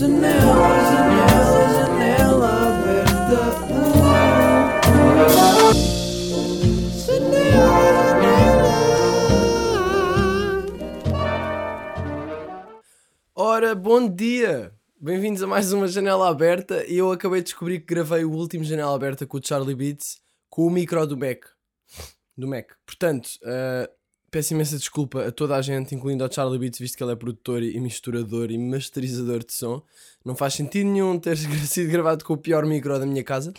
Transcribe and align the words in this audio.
Janela, 0.00 0.32
janela, 0.90 1.60
janela 1.76 2.48
aberta. 2.68 3.40
Janela. 7.04 7.70
Ora, 13.34 13.74
bom 13.74 14.08
dia! 14.08 14.72
Bem-vindos 14.98 15.42
a 15.42 15.46
mais 15.46 15.70
uma 15.70 15.86
Janela 15.86 16.30
Aberta. 16.30 16.82
E 16.86 16.96
eu 16.96 17.12
acabei 17.12 17.40
de 17.40 17.48
descobrir 17.48 17.80
que 17.80 17.94
gravei 17.94 18.24
o 18.24 18.32
último 18.32 18.64
Janela 18.64 18.94
Aberta 18.94 19.26
com 19.26 19.36
o 19.36 19.46
Charlie 19.46 19.74
Beats 19.74 20.18
com 20.48 20.66
o 20.66 20.70
micro 20.70 21.06
do 21.06 21.18
Mac. 21.18 21.44
Do 22.38 22.48
Mac. 22.48 22.70
Portanto, 22.86 23.28
uh, 23.42 23.99
peço 24.30 24.54
imensa 24.54 24.78
desculpa 24.78 25.26
a 25.26 25.32
toda 25.32 25.56
a 25.56 25.62
gente, 25.62 25.94
incluindo 25.94 26.22
ao 26.22 26.32
Charlie 26.32 26.58
Beats, 26.58 26.78
visto 26.78 26.96
que 26.96 27.02
ele 27.02 27.12
é 27.12 27.16
produtor 27.16 27.62
e 27.62 27.78
misturador 27.80 28.50
e 28.50 28.58
masterizador 28.58 29.44
de 29.44 29.52
som. 29.52 29.82
Não 30.24 30.36
faz 30.36 30.54
sentido 30.54 30.88
nenhum 30.88 31.18
ter 31.18 31.36
sido 31.66 31.90
gravado 31.90 32.24
com 32.24 32.34
o 32.34 32.38
pior 32.38 32.64
micro 32.64 32.98
da 32.98 33.06
minha 33.06 33.24
casa, 33.24 33.52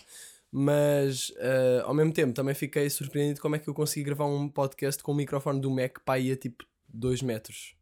mas 0.52 1.30
uh, 1.32 1.86
ao 1.86 1.94
mesmo 1.94 2.14
tempo 2.14 2.34
também 2.34 2.56
fiquei 2.56 2.90
surpreendido 2.90 3.42
como 3.42 3.56
é 3.56 3.60
que 3.60 3.68
eu 3.68 3.74
consegui 3.74 4.06
gravar 4.06 4.26
um 4.26 4.48
podcast 4.48 5.04
com 5.04 5.12
o 5.12 5.16
microfone 5.16 5.60
do 5.60 5.70
Mac 5.70 6.00
para 6.06 6.20
ir 6.20 6.32
a 6.32 6.38
tipo 6.38 6.66
2 6.88 7.22
metros. 7.22 7.76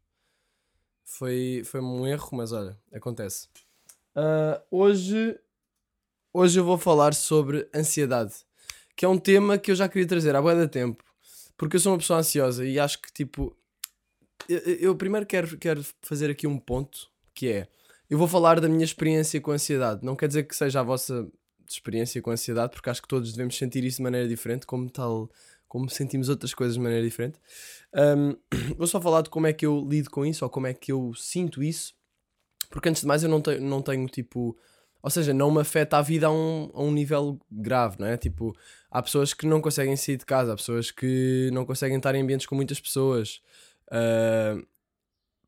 Foi, 1.04 1.62
foi 1.64 1.80
um 1.80 2.06
erro, 2.06 2.28
mas 2.32 2.52
olha, 2.52 2.76
acontece. 2.92 3.48
Uh, 4.16 4.60
hoje, 4.70 5.38
hoje 6.32 6.58
eu 6.58 6.64
vou 6.64 6.78
falar 6.78 7.14
sobre 7.14 7.68
ansiedade, 7.74 8.34
que 8.96 9.04
é 9.04 9.08
um 9.08 9.18
tema 9.18 9.58
que 9.58 9.70
eu 9.70 9.74
já 9.76 9.88
queria 9.88 10.06
trazer 10.06 10.34
há 10.34 10.42
muito 10.42 10.68
tempo 10.68 11.09
porque 11.60 11.76
eu 11.76 11.80
sou 11.80 11.92
uma 11.92 11.98
pessoa 11.98 12.20
ansiosa 12.20 12.66
e 12.66 12.78
acho 12.78 13.02
que, 13.02 13.12
tipo, 13.12 13.54
eu, 14.48 14.58
eu 14.58 14.96
primeiro 14.96 15.26
quero, 15.26 15.58
quero 15.58 15.84
fazer 16.00 16.30
aqui 16.30 16.46
um 16.46 16.58
ponto 16.58 17.10
que 17.34 17.48
é: 17.48 17.68
eu 18.08 18.16
vou 18.16 18.26
falar 18.26 18.58
da 18.58 18.66
minha 18.66 18.82
experiência 18.82 19.38
com 19.42 19.50
ansiedade. 19.50 20.02
Não 20.02 20.16
quer 20.16 20.26
dizer 20.26 20.44
que 20.44 20.56
seja 20.56 20.80
a 20.80 20.82
vossa 20.82 21.30
experiência 21.68 22.22
com 22.22 22.30
ansiedade, 22.30 22.72
porque 22.72 22.88
acho 22.88 23.02
que 23.02 23.08
todos 23.08 23.32
devemos 23.32 23.58
sentir 23.58 23.84
isso 23.84 23.98
de 23.98 24.02
maneira 24.02 24.26
diferente, 24.26 24.64
como 24.64 24.88
tal, 24.88 25.30
como 25.68 25.86
sentimos 25.90 26.30
outras 26.30 26.54
coisas 26.54 26.76
de 26.76 26.80
maneira 26.80 27.04
diferente. 27.04 27.38
Um, 27.94 28.36
vou 28.78 28.86
só 28.86 28.98
falar 28.98 29.20
de 29.20 29.28
como 29.28 29.46
é 29.46 29.52
que 29.52 29.66
eu 29.66 29.86
lido 29.86 30.08
com 30.08 30.24
isso, 30.24 30.42
ou 30.46 30.50
como 30.50 30.66
é 30.66 30.72
que 30.72 30.90
eu 30.90 31.12
sinto 31.14 31.62
isso, 31.62 31.92
porque 32.70 32.88
antes 32.88 33.02
de 33.02 33.06
mais 33.06 33.22
eu 33.22 33.28
não, 33.28 33.42
te, 33.42 33.58
não 33.58 33.82
tenho 33.82 34.06
tipo 34.06 34.56
ou 35.02 35.10
seja, 35.10 35.32
não 35.32 35.50
me 35.50 35.60
afeta 35.60 35.96
a 35.98 36.02
vida 36.02 36.26
a 36.26 36.30
um, 36.30 36.70
a 36.74 36.82
um 36.82 36.92
nível 36.92 37.38
grave, 37.50 37.96
não 37.98 38.06
é? 38.06 38.16
Tipo, 38.16 38.54
há 38.90 39.02
pessoas 39.02 39.32
que 39.32 39.46
não 39.46 39.60
conseguem 39.60 39.96
sair 39.96 40.16
de 40.16 40.26
casa, 40.26 40.52
há 40.52 40.56
pessoas 40.56 40.90
que 40.90 41.50
não 41.52 41.64
conseguem 41.64 41.96
estar 41.96 42.14
em 42.14 42.22
ambientes 42.22 42.46
com 42.46 42.54
muitas 42.54 42.80
pessoas. 42.80 43.40
Uh, 43.86 44.66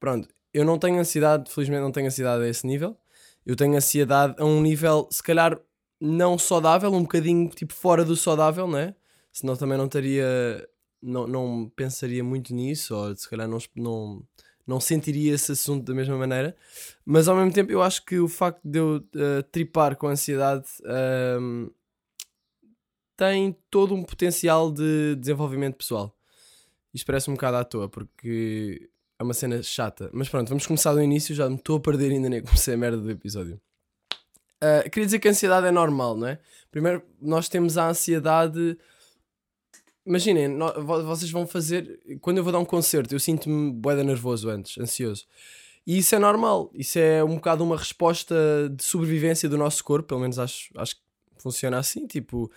pronto, 0.01 0.29
eu 0.55 0.65
não 0.65 0.79
tenho 0.79 0.99
ansiedade, 0.99 1.51
felizmente 1.51 1.83
não 1.83 1.93
tenho 1.93 2.07
ansiedade 2.07 2.45
a 2.45 2.49
esse 2.49 2.67
nível. 2.67 2.97
Eu 3.45 3.57
tenho 3.57 3.77
ansiedade 3.77 4.35
a 4.39 4.45
um 4.45 4.61
nível, 4.63 5.09
se 5.11 5.23
calhar, 5.23 5.59
não 6.01 6.39
saudável, 6.39 6.93
um 6.93 7.03
bocadinho 7.03 7.49
tipo 7.51 7.75
fora 7.75 8.05
do 8.05 8.17
saudável, 8.17 8.67
não 8.67 8.79
é? 8.79 8.95
Senão 9.33 9.57
também 9.57 9.79
não 9.79 9.87
estaria, 9.87 10.69
não, 11.01 11.27
não 11.27 11.73
pensaria 11.75 12.23
muito 12.23 12.55
nisso, 12.55 12.95
ou 12.95 13.17
se 13.17 13.29
calhar 13.29 13.49
não, 13.49 13.59
não 13.77 14.23
não 14.67 14.81
sentiria 14.81 15.35
esse 15.35 15.53
assunto 15.53 15.85
da 15.85 15.95
mesma 15.95 16.17
maneira, 16.17 16.57
mas 17.05 17.29
ao 17.29 17.37
mesmo 17.37 17.53
tempo 17.53 17.73
eu 17.73 17.83
acho 17.83 18.05
que 18.05 18.19
o 18.19 18.29
facto 18.29 18.61
de 18.65 18.79
eu 18.79 18.97
uh, 18.97 19.43
tripar 19.51 19.97
com 19.97 20.07
ansiedade 20.09 20.67
uh, 20.81 21.73
tem 23.17 23.57
todo 23.71 23.95
um 23.95 24.03
potencial 24.03 24.71
de 24.71 25.17
desenvolvimento 25.17 25.77
pessoal. 25.77 26.17
Isto 26.95 27.07
parece 27.07 27.31
um 27.31 27.35
bocado 27.35 27.57
à 27.57 27.65
toa, 27.65 27.89
porque 27.89 28.89
é 29.19 29.23
uma 29.23 29.35
cena 29.35 29.63
chata. 29.63 30.11
Mas 30.13 30.29
pronto, 30.29 30.49
vamos 30.49 30.67
começar 30.67 30.93
do 30.93 31.03
início, 31.03 31.35
já 31.35 31.49
me 31.49 31.57
estou 31.57 31.77
a 31.77 31.81
perder 31.81 32.11
ainda 32.11 32.29
nem 32.29 32.43
comecei 32.43 32.75
a 32.75 32.77
merda 32.77 32.99
do 32.99 33.11
episódio. 33.11 33.61
Uh, 34.63 34.89
queria 34.91 35.07
dizer 35.07 35.19
que 35.19 35.27
a 35.27 35.31
ansiedade 35.31 35.67
é 35.67 35.73
normal, 35.73 36.17
não 36.17 36.29
é? 36.29 36.39
Primeiro, 36.71 37.03
nós 37.21 37.49
temos 37.49 37.77
a 37.77 37.89
ansiedade 37.89 38.79
imaginem, 40.07 40.59
vocês 41.05 41.31
vão 41.31 41.47
fazer. 41.47 42.01
Quando 42.21 42.39
eu 42.39 42.45
vou 42.45 42.53
dar 42.53 42.59
um 42.59 42.65
concerto, 42.65 43.15
eu 43.15 43.21
sinto-me 43.21 43.73
boeda 43.73 44.03
nervoso 44.03 44.49
antes, 44.49 44.79
ansioso. 44.79 45.27
E 45.87 45.99
isso 45.99 46.15
é 46.15 46.19
normal, 46.19 46.71
isso 46.75 46.99
é 46.99 47.25
um 47.25 47.35
bocado 47.35 47.65
uma 47.65 47.77
resposta 47.77 48.35
de 48.71 48.85
sobrevivência 48.85 49.49
do 49.49 49.59
nosso 49.59 49.83
corpo, 49.83 50.09
pelo 50.09 50.21
menos 50.21 50.39
acho, 50.39 50.71
acho 50.77 50.97
que 50.97 51.03
funciona 51.39 51.79
assim. 51.79 52.07
Tipo, 52.07 52.51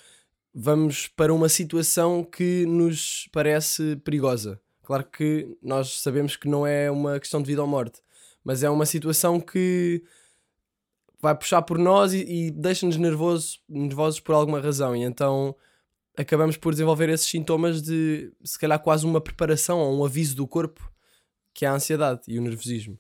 vamos 0.54 1.08
para 1.08 1.34
uma 1.34 1.50
situação 1.50 2.24
que 2.24 2.66
nos 2.68 3.28
parece 3.32 3.96
perigosa. 3.98 4.60
Claro 4.84 5.04
que 5.06 5.58
nós 5.62 6.02
sabemos 6.02 6.36
que 6.36 6.48
não 6.48 6.68
é 6.68 6.92
uma 6.92 7.20
questão 7.20 7.42
de 7.42 7.48
vida 7.48 7.62
ou 7.62 7.68
morte, 7.68 8.00
mas 8.44 8.62
é 8.62 8.70
uma 8.70 8.86
situação 8.86 9.40
que 9.40 10.04
vai 11.20 11.34
puxar 11.34 11.64
por 11.64 11.80
nós 11.80 12.14
e, 12.14 12.20
e 12.20 12.52
deixa-nos 12.52 12.98
nervosos, 12.98 13.60
nervosos 13.68 14.20
por 14.20 14.36
alguma 14.36 14.62
razão. 14.62 14.96
E 14.96 15.02
então 15.02 15.56
acabamos 16.18 16.58
por 16.58 16.74
desenvolver 16.74 17.10
esses 17.10 17.28
sintomas 17.28 17.82
de, 17.82 18.32
se 18.44 18.58
calhar, 18.58 18.80
quase 18.80 19.06
uma 19.06 19.22
preparação 19.22 19.80
ou 19.80 20.00
um 20.00 20.06
aviso 20.06 20.36
do 20.36 20.48
corpo, 20.48 20.92
que 21.54 21.66
é 21.66 21.68
a 21.68 21.74
ansiedade 21.74 22.22
e 22.28 22.38
o 22.38 22.42
nervosismo. 22.42 23.00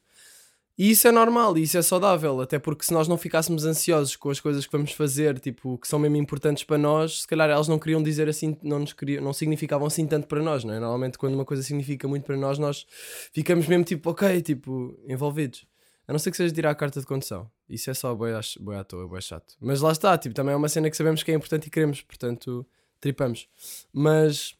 E 0.78 0.92
isso 0.92 1.08
é 1.08 1.12
normal, 1.12 1.58
e 1.58 1.64
isso 1.64 1.78
é 1.78 1.82
saudável, 1.82 2.42
até 2.42 2.60
porque 2.60 2.84
se 2.84 2.92
nós 2.92 3.08
não 3.08 3.18
ficássemos 3.18 3.64
ansiosos 3.64 4.18
com 4.18 4.30
as 4.30 4.42
coisas 4.42 4.66
que 4.66 4.72
vamos 4.74 4.92
fazer, 4.92 5.40
tipo, 5.40 5.78
que 5.78 5.88
são 5.88 5.98
mesmo 5.98 6.18
importantes 6.18 6.66
para 6.66 6.78
nós, 6.78 7.22
se 7.22 7.28
calhar 7.28 7.50
elas 7.50 7.70
não 7.70 7.80
queriam 7.80 8.04
dizer 8.04 8.28
assim, 8.28 8.58
não 8.62 8.80
nos 8.80 8.92
queriam, 8.92 9.24
não 9.24 9.32
significavam 9.32 9.88
assim 9.88 10.06
tanto 10.06 10.28
para 10.28 10.44
nós, 10.44 10.66
não 10.66 10.74
é? 10.74 10.80
Normalmente 10.80 11.18
quando 11.18 11.36
uma 11.36 11.46
coisa 11.46 11.64
significa 11.64 12.10
muito 12.10 12.26
para 12.26 12.36
nós, 12.36 12.60
nós 12.60 12.86
ficamos 13.32 13.68
mesmo 13.68 13.86
tipo, 13.86 14.10
ok, 14.10 14.42
tipo, 14.42 15.00
envolvidos. 15.08 15.66
A 16.06 16.12
não 16.12 16.20
ser 16.20 16.30
que 16.30 16.38
seja 16.38 16.54
tirar 16.54 16.72
a 16.72 16.76
carta 16.76 17.00
de 17.00 17.06
condução. 17.06 17.50
Isso 17.70 17.90
é 17.90 17.94
só 17.94 18.14
boi, 18.14 18.32
boi 18.60 18.76
à 18.76 18.84
toa, 18.84 19.08
boi 19.08 19.22
chato. 19.22 19.56
Mas 19.62 19.80
lá 19.80 19.94
está, 19.94 20.18
tipo, 20.18 20.36
também 20.36 20.54
é 20.54 20.58
uma 20.58 20.70
cena 20.70 20.90
que 20.90 20.98
sabemos 20.98 21.24
que 21.24 21.32
é 21.32 21.34
importante 21.34 21.68
e 21.68 21.70
queremos, 21.70 22.02
portanto 22.02 22.68
tripamos. 23.00 23.48
Mas 23.92 24.56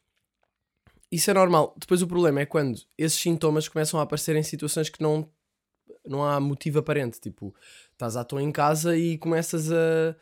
isso 1.10 1.30
é 1.30 1.34
normal. 1.34 1.74
Depois 1.78 2.02
o 2.02 2.06
problema 2.06 2.40
é 2.40 2.46
quando 2.46 2.80
esses 2.98 3.18
sintomas 3.18 3.68
começam 3.68 4.00
a 4.00 4.02
aparecer 4.02 4.36
em 4.36 4.42
situações 4.42 4.88
que 4.88 5.02
não, 5.02 5.28
não 6.06 6.24
há 6.24 6.40
motivo 6.40 6.78
aparente. 6.78 7.20
Tipo, 7.20 7.54
estás 7.92 8.16
à 8.16 8.24
toa 8.24 8.42
em 8.42 8.52
casa 8.52 8.96
e 8.96 9.16
começas 9.18 9.70
a, 9.70 10.16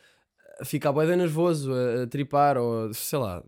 a 0.61 0.65
ficar 0.65 0.93
bem 0.93 1.17
nervoso, 1.17 1.73
a, 1.73 2.03
a, 2.03 2.07
tripar, 2.07 2.59
ou 2.59 2.93
sei 2.93 3.19
lá. 3.19 3.43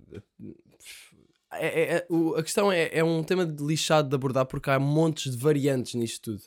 É, 1.53 1.66
é, 1.66 1.97
é, 1.97 2.06
o, 2.09 2.34
a 2.34 2.43
questão 2.43 2.71
é, 2.72 2.91
é 2.93 3.04
um 3.04 3.22
tema 3.22 3.47
de 3.47 3.65
lixado 3.65 4.09
de 4.09 4.15
abordar 4.15 4.47
porque 4.47 4.71
há 4.71 4.78
montes 4.78 5.33
de 5.33 5.43
variantes 5.43 5.94
nisto 5.94 6.33
tudo. 6.33 6.43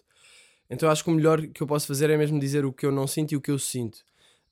Então 0.69 0.89
acho 0.89 1.03
que 1.03 1.09
o 1.09 1.13
melhor 1.13 1.41
que 1.47 1.63
eu 1.63 1.67
posso 1.67 1.87
fazer 1.87 2.09
é 2.09 2.17
mesmo 2.17 2.39
dizer 2.39 2.63
o 2.65 2.73
que 2.73 2.85
eu 2.85 2.91
não 2.91 3.07
sinto 3.07 3.31
e 3.31 3.35
o 3.35 3.41
que 3.41 3.49
eu 3.49 3.57
sinto. 3.57 3.99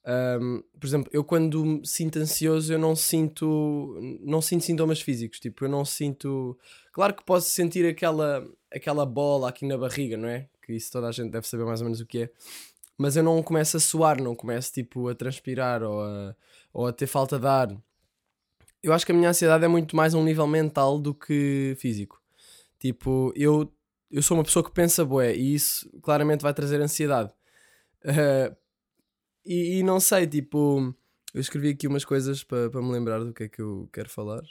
Um, 0.07 0.63
por 0.79 0.88
exemplo, 0.88 1.09
eu 1.13 1.22
quando 1.22 1.66
me 1.66 1.85
sinto 1.85 2.18
ansioso, 2.18 2.72
eu 2.72 2.79
não 2.79 2.95
sinto, 2.95 4.00
não 4.22 4.41
sinto 4.41 4.63
sintomas 4.63 5.01
físicos. 5.01 5.40
Tipo, 5.40 5.66
eu 5.66 5.69
não 5.69 5.84
sinto. 5.84 6.57
Claro 6.94 7.13
que 7.13 7.23
posso 7.25 7.50
sentir 7.50 7.85
aquela, 7.85 8.47
aquela 8.72 9.06
bola 9.06 9.50
aqui 9.50 9.66
na 9.68 9.78
barriga, 9.78 10.16
não 10.16 10.29
é? 10.29 10.47
Que 10.66 10.73
isso 10.73 10.91
toda 10.91 11.09
a 11.09 11.12
gente 11.12 11.31
deve 11.31 11.47
saber 11.47 11.66
mais 11.66 11.81
ou 11.81 11.85
menos 11.85 12.00
o 12.00 12.06
que 12.06 12.23
é. 12.23 12.29
Mas 12.97 13.18
eu 13.18 13.23
não 13.23 13.44
começo 13.44 13.75
a 13.78 13.79
suar, 13.79 14.22
não 14.22 14.34
começo 14.34 14.72
tipo 14.73 15.09
a 15.09 15.13
transpirar 15.13 15.84
ou 15.84 16.01
a, 16.01 16.35
ou 16.74 16.88
a 16.88 16.94
ter 16.94 17.07
falta 17.07 17.38
de 17.38 17.45
ar. 17.45 17.78
Eu 18.81 18.94
acho 18.94 19.06
que 19.06 19.12
a 19.12 19.16
minha 19.16 19.29
ansiedade 19.29 19.66
é 19.66 19.68
muito 19.68 19.95
mais 19.95 20.16
a 20.16 20.18
um 20.18 20.24
nível 20.24 20.47
mental 20.47 20.97
do 21.00 21.13
que 21.13 21.75
físico. 21.79 22.22
Tipo, 22.79 23.34
eu, 23.35 23.72
eu 24.09 24.22
sou 24.22 24.38
uma 24.38 24.44
pessoa 24.44 24.63
que 24.63 24.72
pensa 24.72 25.03
bué 25.03 25.35
e 25.35 25.53
isso 25.53 25.89
claramente 26.01 26.41
vai 26.41 26.53
trazer 26.53 26.79
ansiedade. 26.81 27.31
Uh, 28.06 28.56
e, 29.47 29.80
e, 29.80 29.84
não 29.84 30.00
sei, 30.00 30.28
tipo, 30.28 30.94
eu 31.34 31.41
escrevi 31.41 31.69
aqui 31.69 31.88
umas 31.88 32.03
coisas 32.03 32.44
para 32.44 32.69
pa 32.69 32.81
me 32.81 32.91
lembrar 32.91 33.24
do 33.24 33.34
que 33.34 33.44
é 33.44 33.50
que 33.50 33.62
eu 33.62 33.90
quero 33.94 34.09
falar. 34.09 34.44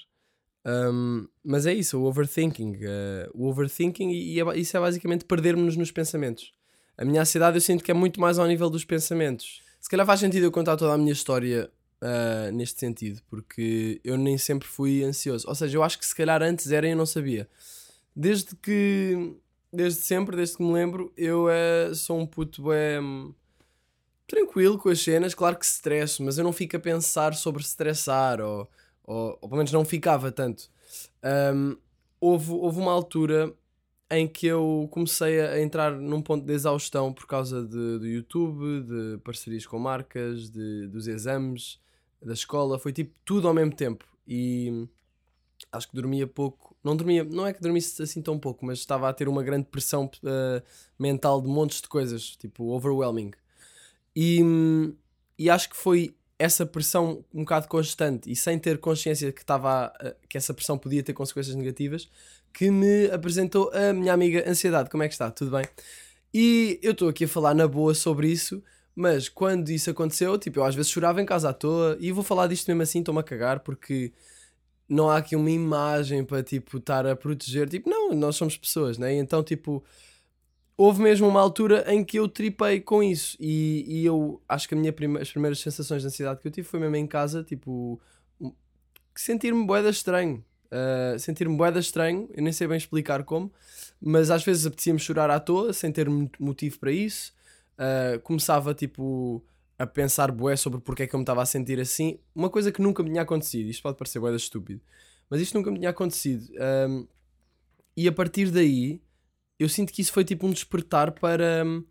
Um, 0.67 1.29
mas 1.45 1.67
é 1.67 1.73
isso, 1.73 1.99
o 2.01 2.05
overthinking. 2.05 2.77
Uh, 2.77 3.31
o 3.33 3.47
overthinking, 3.47 4.11
e, 4.11 4.35
e 4.35 4.41
é, 4.41 4.59
isso 4.59 4.77
é 4.77 4.81
basicamente 4.81 5.25
perdermos 5.25 5.77
nos 5.77 5.93
pensamentos. 5.93 6.53
A 6.99 7.05
minha 7.05 7.21
ansiedade 7.21 7.57
eu 7.57 7.61
sinto 7.61 7.85
que 7.85 7.91
é 7.91 7.95
muito 7.95 8.21
mais 8.21 8.39
ao 8.39 8.47
nível 8.47 8.71
dos 8.71 8.85
pensamentos. 8.85 9.63
Se 9.81 9.89
calhar 9.89 10.07
faz 10.07 10.19
sentido 10.21 10.45
eu 10.45 10.51
contar 10.51 10.77
toda 10.77 10.95
a 10.95 10.99
minha 10.99 11.13
história 11.13 11.71
uh, 12.03 12.51
neste 12.53 12.81
sentido, 12.81 13.21
porque 13.29 14.01
eu 14.03 14.17
nem 14.17 14.39
sempre 14.39 14.67
fui 14.67 15.05
ansioso. 15.05 15.47
Ou 15.47 15.55
seja, 15.55 15.77
eu 15.77 15.83
acho 15.83 15.99
que 15.99 16.07
se 16.07 16.15
calhar 16.15 16.43
antes 16.43 16.71
era 16.73 16.87
e 16.87 16.91
eu 16.91 16.97
não 16.97 17.07
sabia. 17.07 17.49
Desde 18.15 18.57
que. 18.57 19.37
Desde 19.73 20.01
sempre, 20.01 20.37
desde 20.37 20.57
que 20.57 20.63
me 20.63 20.73
lembro, 20.73 21.13
eu 21.17 21.47
uh, 21.47 21.95
sou 21.95 22.19
um 22.19 22.27
puto 22.27 22.73
é, 22.73 22.99
tranquilo 24.27 24.79
com 24.79 24.89
as 24.89 25.01
cenas, 25.01 25.35
claro 25.35 25.57
que 25.57 25.65
estresso, 25.65 26.23
mas 26.23 26.39
eu 26.39 26.45
não 26.45 26.53
fico 26.53 26.77
a 26.77 26.81
pensar 26.81 27.35
sobre 27.35 27.63
estressar, 27.63 28.41
ou, 28.41 28.69
ou, 29.05 29.39
ou 29.41 29.49
pelo 29.49 29.57
menos 29.57 29.73
não 29.73 29.85
ficava 29.85 30.33
tanto. 30.33 30.69
Um, 31.55 31.77
houve, 32.21 32.53
houve 32.53 32.79
uma 32.79 32.93
altura 32.93 33.55
em 34.11 34.27
que 34.29 34.47
eu 34.47 34.89
comecei 34.91 35.41
a 35.41 35.61
entrar 35.61 35.93
num 35.93 36.23
ponto 36.23 36.45
de 36.45 36.53
exaustão 36.53 37.13
por 37.13 37.27
causa 37.27 37.63
de, 37.63 37.99
do 37.99 38.07
YouTube, 38.07 38.83
de 38.83 39.19
parcerias 39.19 39.67
com 39.67 39.79
marcas, 39.79 40.51
de, 40.51 40.87
dos 40.89 41.09
exames, 41.09 41.81
da 42.23 42.33
escola, 42.33 42.79
foi 42.79 42.93
tipo 42.93 43.15
tudo 43.25 43.49
ao 43.49 43.55
mesmo 43.55 43.75
tempo. 43.75 44.05
E 44.27 44.89
acho 45.73 45.89
que 45.89 45.95
dormia 45.95 46.27
pouco. 46.27 46.77
Não 46.83 46.97
dormia, 46.97 47.25
não 47.25 47.47
é 47.47 47.53
que 47.53 47.61
dormisse 47.61 48.01
assim 48.03 48.23
tão 48.23 48.39
pouco, 48.39 48.65
mas 48.65 48.79
estava 48.79 49.09
a 49.09 49.13
ter 49.13 49.29
uma 49.29 49.43
grande 49.43 49.67
pressão 49.67 50.05
uh, 50.05 50.63
mental 50.99 51.41
de 51.41 51.49
montes 51.49 51.81
de 51.81 51.89
coisas, 51.89 52.37
tipo 52.37 52.65
overwhelming. 52.73 53.33
E, 54.17 54.41
e 55.39 55.51
acho 55.51 55.69
que 55.69 55.77
foi 55.77 56.17
essa 56.39 56.65
pressão 56.65 57.23
um 57.33 57.41
bocado 57.41 57.69
constante 57.69 58.31
e 58.31 58.37
sem 58.37 58.59
ter 58.59 58.79
consciência 58.79 59.31
que, 59.31 59.43
estava 59.43 59.93
que 60.29 60.37
essa 60.37 60.55
pressão 60.55 60.79
podia 60.79 61.03
ter 61.03 61.13
consequências 61.13 61.55
negativas 61.55 62.09
que 62.53 62.71
me 62.71 63.11
apresentou 63.11 63.71
a 63.75 63.93
minha 63.93 64.15
amiga 64.15 64.49
Ansiedade. 64.49 64.89
Como 64.89 65.03
é 65.03 65.09
que 65.09 65.15
está? 65.15 65.31
Tudo 65.31 65.51
bem? 65.51 65.67
E 66.33 66.79
eu 66.83 66.93
estou 66.93 67.09
aqui 67.09 67.25
a 67.25 67.29
falar 67.29 67.55
na 67.55 67.69
boa 67.69 67.95
sobre 67.95 68.31
isso, 68.31 68.63
mas 68.95 69.29
quando 69.29 69.69
isso 69.69 69.91
aconteceu, 69.91 70.39
tipo, 70.39 70.61
eu 70.61 70.65
às 70.65 70.75
vezes 70.75 70.91
chorava 70.91 71.21
em 71.21 71.27
casa 71.27 71.51
à 71.51 71.53
toa 71.53 71.97
e 72.01 72.11
vou 72.13 72.25
falar 72.25 72.47
disto 72.47 72.67
mesmo 72.69 72.83
assim, 72.83 73.01
estou-me 73.01 73.21
a 73.21 73.23
cagar 73.23 73.61
porque 73.61 74.13
não 74.89 75.11
há 75.11 75.19
aqui 75.19 75.37
uma 75.37 75.51
imagem 75.51 76.25
para 76.25 76.43
tipo 76.43 76.79
estar 76.79 77.07
a 77.07 77.17
proteger, 77.17 77.69
tipo, 77.69 77.91
não, 77.91 78.15
nós 78.15 78.37
somos 78.37 78.57
pessoas, 78.57 78.99
né? 78.99 79.15
Então, 79.15 79.43
tipo, 79.43 79.85
houve 80.77 81.01
mesmo 81.01 81.27
uma 81.27 81.41
altura 81.41 81.85
em 81.93 82.05
que 82.05 82.19
eu 82.19 82.29
tripei 82.29 82.81
com 82.81 83.03
isso 83.03 83.37
e, 83.41 83.85
e 83.89 84.05
eu 84.05 84.41
acho 84.49 84.69
que 84.69 84.75
minha 84.75 84.93
prima, 84.93 85.21
as 85.21 85.31
primeiras 85.31 85.59
sensações 85.61 86.03
de 86.03 86.09
ansiedade 86.09 86.41
que 86.41 86.49
eu 86.49 86.53
tive 86.53 86.69
foi 86.69 86.79
mesmo 86.79 86.97
em 86.97 87.07
casa, 87.07 87.43
tipo, 87.43 88.01
sentir-me 89.15 89.65
boeda 89.67 89.89
estranho. 89.89 90.45
Uh, 90.67 91.19
sentir-me 91.19 91.57
boeda 91.57 91.79
estranho, 91.79 92.29
eu 92.35 92.43
nem 92.43 92.53
sei 92.53 92.67
bem 92.67 92.77
explicar 92.77 93.23
como, 93.25 93.53
mas 94.01 94.31
às 94.31 94.45
vezes 94.45 94.67
apetecia-me 94.67 94.99
chorar 94.99 95.31
à 95.31 95.41
toa, 95.41 95.73
sem 95.73 95.91
ter 95.93 96.09
motivo 96.11 96.79
para 96.79 96.93
isso. 96.93 97.33
Uh, 97.79 98.21
começava 98.21 98.75
tipo 98.75 99.45
a 99.79 99.87
pensar 99.87 100.33
bué 100.33 100.57
sobre 100.57 100.81
porque 100.81 101.03
é 101.03 101.07
que 101.07 101.15
eu 101.15 101.19
me 101.19 101.23
estava 101.23 101.43
a 101.43 101.47
sentir 101.47 101.79
assim. 101.81 102.19
Uma 102.35 102.51
coisa 102.51 102.73
que 102.73 102.83
nunca 102.83 103.03
me 103.03 103.11
tinha 103.11 103.23
acontecido, 103.23 103.69
isto 103.69 103.83
pode 103.83 103.97
parecer 103.97 104.19
boeda 104.19 104.37
estúpido, 104.37 104.81
mas 105.31 105.41
isto 105.41 105.55
nunca 105.57 105.71
me 105.71 105.79
tinha 105.79 105.91
acontecido. 105.91 106.51
Um, 106.89 107.07
e 107.97 108.09
a 108.09 108.13
partir 108.13 108.51
daí 108.51 109.01
eu 109.59 109.69
sinto 109.69 109.93
que 109.93 110.03
isso 110.03 110.13
foi 110.13 110.25
tipo 110.25 110.47
um 110.47 110.51
despertar 110.51 111.13
para. 111.13 111.65
Um, 111.65 111.85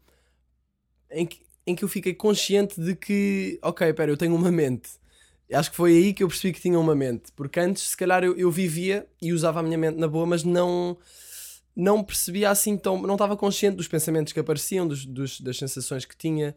em, 1.11 1.25
que, 1.25 1.41
em 1.65 1.75
que 1.75 1.83
eu 1.83 1.87
fiquei 1.87 2.13
consciente 2.13 2.79
de 2.79 2.95
que, 2.95 3.59
ok, 3.61 3.93
pera, 3.93 4.11
eu 4.11 4.17
tenho 4.17 4.35
uma 4.35 4.51
mente. 4.51 4.89
Acho 5.51 5.69
que 5.69 5.77
foi 5.77 5.91
aí 5.91 6.13
que 6.13 6.23
eu 6.23 6.27
percebi 6.27 6.53
que 6.53 6.61
tinha 6.61 6.79
uma 6.79 6.95
mente. 6.95 7.31
Porque 7.35 7.59
antes, 7.59 7.83
se 7.83 7.97
calhar, 7.97 8.23
eu, 8.23 8.35
eu 8.35 8.49
vivia 8.51 9.07
e 9.21 9.31
usava 9.31 9.59
a 9.59 9.63
minha 9.63 9.77
mente 9.77 9.97
na 9.97 10.07
boa, 10.07 10.25
mas 10.25 10.43
não 10.43 10.97
não 11.75 12.03
percebia 12.03 12.49
assim 12.49 12.77
tão. 12.77 13.01
não 13.01 13.15
estava 13.15 13.35
consciente 13.35 13.75
dos 13.75 13.87
pensamentos 13.87 14.31
que 14.31 14.39
apareciam, 14.39 14.87
dos, 14.87 15.05
dos, 15.05 15.41
das 15.41 15.57
sensações 15.57 16.05
que 16.05 16.15
tinha 16.15 16.55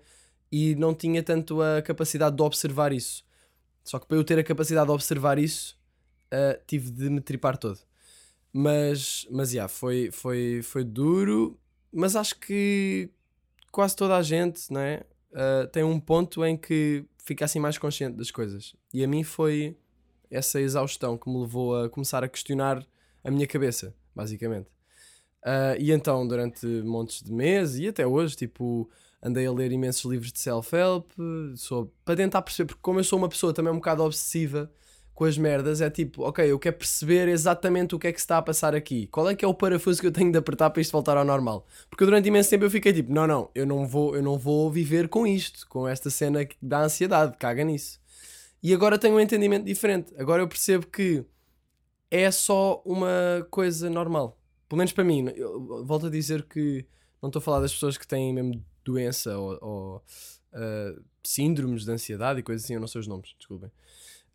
e 0.51 0.75
não 0.77 0.95
tinha 0.95 1.23
tanto 1.23 1.61
a 1.61 1.83
capacidade 1.83 2.37
de 2.37 2.43
observar 2.43 2.93
isso. 2.93 3.25
Só 3.85 3.99
que 3.99 4.07
para 4.07 4.17
eu 4.17 4.25
ter 4.25 4.39
a 4.39 4.45
capacidade 4.45 4.87
de 4.87 4.93
observar 4.93 5.39
isso, 5.39 5.77
uh, 6.33 6.59
tive 6.67 6.91
de 6.91 7.11
me 7.11 7.21
tripar 7.21 7.57
todo. 7.57 7.79
Mas, 8.53 9.27
mas 9.31 9.53
yeah, 9.53 9.69
foi, 9.69 10.11
foi, 10.11 10.61
foi 10.63 10.83
duro, 10.85 11.59
mas 11.93 12.17
acho 12.17 12.39
que 12.39 13.11
quase 13.71 13.95
toda 13.95 14.17
a 14.17 14.23
gente 14.23 14.73
não 14.73 14.81
é? 14.81 15.05
Uh, 15.31 15.67
tem 15.69 15.83
um 15.83 16.01
ponto 16.01 16.45
em 16.45 16.57
que 16.57 17.05
fica 17.23 17.45
assim 17.45 17.61
mais 17.61 17.77
consciente 17.77 18.17
das 18.17 18.31
coisas. 18.31 18.75
E 18.93 19.05
a 19.05 19.09
mim 19.09 19.23
foi 19.23 19.77
essa 20.31 20.61
exaustão 20.61 21.17
que 21.17 21.29
me 21.29 21.39
levou 21.39 21.85
a 21.85 21.89
começar 21.89 22.25
a 22.25 22.29
questionar 22.29 22.85
a 23.23 23.31
minha 23.31 23.47
cabeça, 23.47 23.95
basicamente. 24.15 24.69
Uh, 25.45 25.79
e 25.79 25.93
então, 25.93 26.27
durante 26.27 26.67
montes 26.67 27.23
de 27.23 27.33
meses 27.33 27.79
e 27.79 27.89
até 27.89 28.07
hoje, 28.07 28.35
tipo, 28.37 28.91
andei 29.23 29.47
a 29.47 29.53
ler 29.53 29.71
imensos 29.73 30.11
livros 30.11 30.33
de 30.33 30.41
self-help 30.41 31.11
para 32.05 32.17
tentar 32.17 32.43
perceber, 32.43 32.69
porque 32.69 32.83
como 32.83 32.99
eu 32.99 33.05
sou 33.05 33.19
uma 33.19 33.29
pessoa 33.29 33.53
também 33.53 33.73
um 33.73 33.77
bocado 33.77 34.03
obsessiva 34.03 34.71
com 35.19 35.25
as 35.25 35.37
merdas, 35.37 35.81
é 35.81 35.91
tipo, 35.91 36.23
ok, 36.23 36.49
eu 36.49 36.61
quero 36.61 36.77
perceber 36.77 37.27
exatamente 37.27 37.93
o 37.93 37.99
que 37.99 38.07
é 38.07 38.13
que 38.13 38.21
se 38.21 38.25
está 38.25 38.39
a 38.39 38.43
passar 38.43 38.73
aqui. 38.73 39.09
Qual 39.09 39.29
é 39.29 39.35
que 39.35 39.45
é 39.45 39.49
o 39.49 39.53
parafuso 39.53 40.01
que 40.01 40.07
eu 40.07 40.13
tenho 40.13 40.31
de 40.31 40.39
apertar 40.39 40.71
para 40.71 40.81
isto 40.81 40.93
voltar 40.93 41.17
ao 41.17 41.25
normal? 41.25 41.67
Porque 41.91 42.05
durante 42.05 42.29
imenso 42.29 42.49
tempo 42.49 42.65
eu 42.65 42.71
fiquei 42.71 42.93
tipo, 42.93 43.13
não, 43.13 43.27
não, 43.27 43.51
eu 43.53 43.67
não 43.67 43.85
vou, 43.85 44.15
eu 44.15 44.23
não 44.23 44.39
vou 44.39 44.71
viver 44.71 45.09
com 45.09 45.27
isto, 45.27 45.67
com 45.67 45.89
esta 45.89 46.09
cena 46.09 46.47
dá 46.63 46.85
ansiedade, 46.85 47.37
caga 47.37 47.65
nisso. 47.65 47.99
E 48.63 48.73
agora 48.73 48.97
tenho 48.97 49.17
um 49.17 49.21
entendimento 49.21 49.65
diferente. 49.65 50.15
Agora 50.17 50.41
eu 50.41 50.47
percebo 50.47 50.87
que 50.87 51.25
é 52.13 52.31
só 52.31 52.81
uma 52.85 53.45
coisa 53.51 53.91
normal. 53.91 54.39
Pelo 54.69 54.79
menos 54.79 54.93
para 54.93 55.03
mim, 55.03 55.33
eu 55.35 55.85
volto 55.85 56.07
a 56.07 56.11
dizer 56.11 56.45
que 56.45 56.87
não 57.21 57.29
estou 57.29 57.41
a 57.41 57.43
falar 57.43 57.59
das 57.59 57.73
pessoas 57.73 57.99
que 57.99 58.07
têm 58.07 58.33
mesmo 58.33 58.65
doença 58.85 59.37
ou, 59.37 59.59
ou 59.61 59.97
uh, 59.97 61.03
síndromes 61.25 61.85
de 61.85 61.91
ansiedade 61.91 62.39
e 62.39 62.43
coisas 62.45 62.63
assim, 62.63 62.75
eu 62.75 62.81
não 62.81 62.87
sei 62.87 63.01
os 63.01 63.09
nomes, 63.09 63.35
desculpem. 63.37 63.69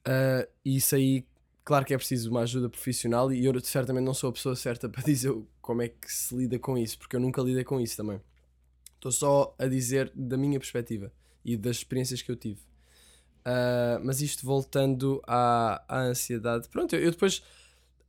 Uh, 0.08 0.46
e 0.66 0.78
isso 0.78 0.96
aí, 0.96 1.26
claro 1.64 1.86
que 1.86 1.94
é 1.94 1.98
preciso 1.98 2.30
uma 2.30 2.42
ajuda 2.42 2.70
profissional 2.70 3.32
e 3.32 3.46
eu 3.46 3.58
certamente 3.62 4.04
não 4.04 4.14
sou 4.14 4.30
a 4.30 4.34
pessoa 4.34 4.56
certa 4.56 4.88
para 4.90 5.04
dizer 5.04 5.34
como 5.62 5.82
é 5.82 5.88
que 5.88 6.12
se 6.12 6.36
lida 6.36 6.60
com 6.60 6.78
isso, 6.78 6.98
porque 6.98 7.16
eu 7.16 7.20
nunca 7.20 7.42
lidei 7.42 7.64
com 7.64 7.80
isso 7.80 7.96
também. 7.96 8.22
Estou 8.96 9.12
só 9.12 9.56
a 9.58 9.66
dizer 9.68 10.12
da 10.16 10.38
minha 10.38 10.60
perspectiva 10.60 11.12
e 11.44 11.58
das 11.58 11.78
experiências 11.78 12.22
que 12.22 12.32
eu 12.32 12.36
tive. 12.36 12.60
Uh, 13.46 14.00
mas 14.04 14.22
isto 14.22 14.46
voltando 14.46 15.22
à, 15.28 15.84
à 15.88 16.00
ansiedade, 16.04 16.70
pronto, 16.70 16.96
eu, 16.96 17.02
eu, 17.02 17.12
depois 17.12 17.44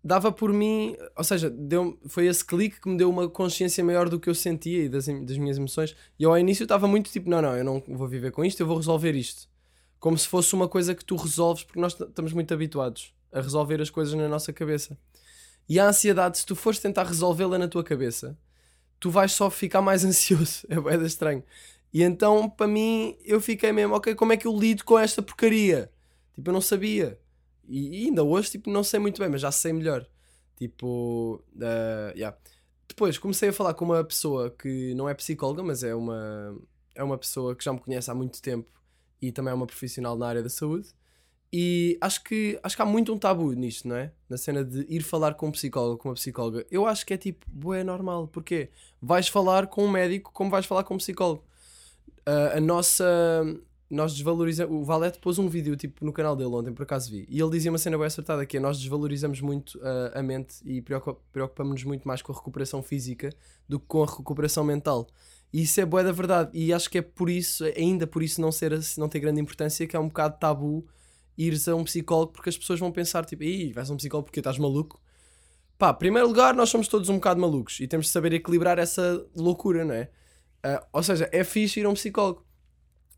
dava 0.02 0.31
por 0.31 0.52
mim, 0.52 0.96
ou 1.17 1.25
seja, 1.25 1.50
deu, 1.50 1.99
foi 2.06 2.26
esse 2.26 2.44
clique 2.44 2.81
que 2.81 2.88
me 2.88 2.96
deu 2.96 3.11
uma 3.11 3.29
consciência 3.29 3.82
maior 3.82 4.08
do 4.08 4.20
que 4.20 4.31
eu 4.31 4.35
sentia 4.35 4.85
e 4.85 4.88
das, 4.88 5.06
das 5.06 5.37
minhas 5.37 5.58
emoções. 5.58 5.96
E 6.19 6.23
eu 6.23 6.31
ao 6.31 6.38
início 6.38 6.62
estava 6.62 6.87
muito 6.87 7.11
tipo: 7.11 7.29
não, 7.29 7.43
não, 7.43 7.56
eu 7.56 7.64
não 7.64 7.82
vou 7.88 8.06
viver 8.06 8.31
com 8.31 8.44
isto, 8.44 8.61
eu 8.61 8.67
vou 8.67 8.76
resolver 8.76 9.12
isto 9.17 9.49
como 10.05 10.19
se 10.19 10.29
fosse 10.29 10.53
uma 10.53 10.69
coisa 10.69 10.95
que 10.95 11.03
tu 11.03 11.17
resolves, 11.17 11.65
porque 11.65 11.81
nós 11.81 11.99
estamos 11.99 12.35
muito 12.35 12.53
habituados 12.53 13.15
a 13.33 13.41
resolver 13.41 13.81
as 13.81 13.89
coisas 13.89 14.12
na 14.12 14.29
nossa 14.29 14.53
cabeça. 14.53 14.99
E 15.67 15.81
a 15.81 15.89
ansiedade, 15.89 16.37
se 16.37 16.45
tu 16.45 16.55
fores 16.55 16.79
tentar 16.79 17.05
resolvê-la 17.05 17.56
na 17.56 17.67
tua 17.67 17.83
cabeça, 17.83 18.37
tu 19.01 19.11
vais 19.11 19.33
só 19.33 19.49
ficar 19.49 19.81
mais 19.81 20.05
ansioso. 20.05 20.67
É 20.69 20.79
bem 20.79 21.03
estranho. 21.06 21.43
E 21.91 22.03
então, 22.03 22.51
para 22.51 22.67
mim, 22.67 23.17
eu 23.25 23.41
fiquei 23.41 23.73
mesmo, 23.73 23.95
ok, 23.95 24.15
como 24.15 24.35
é 24.35 24.37
que 24.37 24.47
eu 24.47 24.55
lido 24.55 24.85
com 24.85 24.99
esta 24.99 25.23
porcaria? 25.23 25.91
Tipo, 26.35 26.51
eu 26.51 26.53
não 26.53 26.61
sabia. 26.61 27.19
E, 27.67 28.03
e 28.03 28.05
ainda 28.05 28.23
hoje, 28.23 28.51
tipo, 28.51 28.69
não 28.69 28.85
sei 28.85 29.01
muito 29.01 29.19
bem, 29.19 29.31
mas 29.31 29.41
já 29.41 29.51
sei 29.51 29.73
melhor. 29.73 30.06
Tipo, 30.59 31.43
uh, 31.56 32.12
yeah. 32.15 32.37
Depois 32.87 33.17
comecei 33.17 33.49
a 33.49 33.53
falar 33.55 33.73
com 33.73 33.87
uma 33.87 34.05
pessoa 34.05 34.51
que 34.51 34.93
não 34.97 35.09
é 35.09 35.15
psicóloga, 35.15 35.62
mas 35.62 35.83
é 35.83 35.95
uma, 35.95 36.55
é 36.95 37.03
uma 37.03 37.17
pessoa 37.17 37.56
que 37.56 37.65
já 37.65 37.73
me 37.73 37.81
conhece 37.81 38.11
há 38.11 38.15
muito 38.15 38.43
tempo 38.43 38.75
e 39.29 39.32
também 39.32 39.53
é 39.53 39.55
uma 39.55 39.67
profissional 39.67 40.17
na 40.17 40.26
área 40.26 40.43
da 40.43 40.49
saúde. 40.49 40.88
E 41.56 41.97
acho 42.00 42.25
que, 42.25 42.59
acho 42.65 42.75
que 42.75 42.82
há 42.82 42.85
muito 42.85 43.12
um 43.12 43.17
tabu 43.17 43.53
nisto, 43.53 43.87
não 43.87 43.94
é? 43.94 44.11
Na 44.29 44.37
cena 44.37 44.65
de 44.65 44.85
ir 44.88 45.05
falar 45.05 45.35
com 45.35 45.47
um 45.47 45.53
psicólogo, 45.53 45.99
com 45.99 46.09
uma 46.09 46.17
psicóloga. 46.17 46.67
Eu 46.69 46.85
acho 46.85 47.06
que 47.06 47.15
é 47.15 47.17
tipo, 47.17 47.73
é 47.73 47.85
normal. 47.85 48.26
Porquê? 48.26 48.71
Vais 49.00 49.29
falar 49.29 49.69
com 49.69 49.85
um 49.85 49.88
médico 49.88 50.32
como 50.32 50.50
vais 50.50 50.67
falar 50.67 50.82
com 50.82 50.94
um 50.94 50.99
psicólogo. 50.99 51.44
Uh, 52.29 52.56
a 52.56 52.61
nossa. 52.61 53.05
Nós 53.89 54.13
desvalorizamos. 54.15 54.75
O 54.75 54.82
Valete 54.82 55.20
pôs 55.20 55.39
um 55.39 55.48
vídeo 55.48 55.77
tipo 55.77 56.05
no 56.05 56.13
canal 56.13 56.34
dele 56.34 56.51
ontem, 56.51 56.72
por 56.72 56.82
acaso 56.82 57.08
vi. 57.08 57.25
E 57.29 57.41
ele 57.41 57.51
dizia 57.51 57.70
uma 57.70 57.79
cena 57.79 57.96
bem 57.96 58.06
acertada 58.08 58.44
que 58.44 58.56
é 58.56 58.60
nós 58.60 58.77
desvalorizamos 58.81 59.41
muito 59.41 59.79
uh, 59.79 60.19
a 60.19 60.22
mente 60.25 60.56
e 60.65 60.82
preocupamos-nos 60.82 61.84
muito 61.84 62.08
mais 62.08 62.20
com 62.20 62.32
a 62.32 62.34
recuperação 62.34 62.82
física 62.82 63.31
do 63.69 63.79
que 63.79 63.87
com 63.87 64.03
a 64.03 64.06
recuperação 64.06 64.65
mental. 64.65 65.06
E 65.55 65.63
isso 65.63 65.81
é 65.81 65.87
boa 65.87 66.03
da 66.03 66.11
verdade. 66.11 66.51
E 66.53 66.73
acho 66.73 66.91
que 66.91 66.99
é 66.99 67.03
por 67.03 67.31
isso, 67.31 67.63
ainda 67.77 68.08
por 68.08 68.25
isso 68.25 68.41
não, 68.41 68.51
ser, 68.51 68.77
não 68.99 69.08
ter 69.08 69.20
grande 69.20 69.41
importância, 69.41 69.87
que 69.87 69.94
é 69.94 70.01
um 70.01 70.08
bocado 70.08 70.37
tabu 70.37 70.84
ires 71.39 71.69
a 71.69 71.77
um 71.77 71.84
psicólogo 71.84 72.32
porque 72.32 72.49
as 72.49 72.58
pessoas 72.58 72.81
vão 72.81 72.91
pensar 72.91 73.25
tipo, 73.25 73.44
Ih, 73.44 73.73
vais 73.73 73.89
a 73.89 73.94
um 73.94 73.96
psicólogo 73.96 74.27
porque 74.27 74.41
estás 74.41 74.58
maluco. 74.58 75.01
Pá, 75.79 75.94
primeiro 75.94 76.27
lugar, 76.27 76.55
nós 76.56 76.70
somos 76.70 76.89
todos 76.89 77.08
um 77.08 77.15
bocado 77.15 77.41
malucos 77.41 77.79
e 77.79 77.87
temos 77.87 78.06
de 78.06 78.13
saber 78.13 78.32
equilibrar 78.32 78.81
essa 78.81 79.25
loucura, 79.37 79.84
não 79.84 79.94
é? 79.94 80.11
Uh, 80.67 80.84
ou 80.93 81.05
seja, 81.05 81.29
é 81.31 81.44
fixe 81.44 81.79
ir 81.79 81.87
a 81.87 81.89
um 81.89 81.94
psicólogo. 81.94 82.44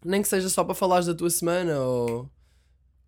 Nem 0.04 0.20
que 0.20 0.28
seja 0.28 0.50
só 0.50 0.62
para 0.62 0.74
falares 0.74 1.06
da 1.06 1.14
tua 1.14 1.30
semana 1.30 1.80
ou 1.80 2.30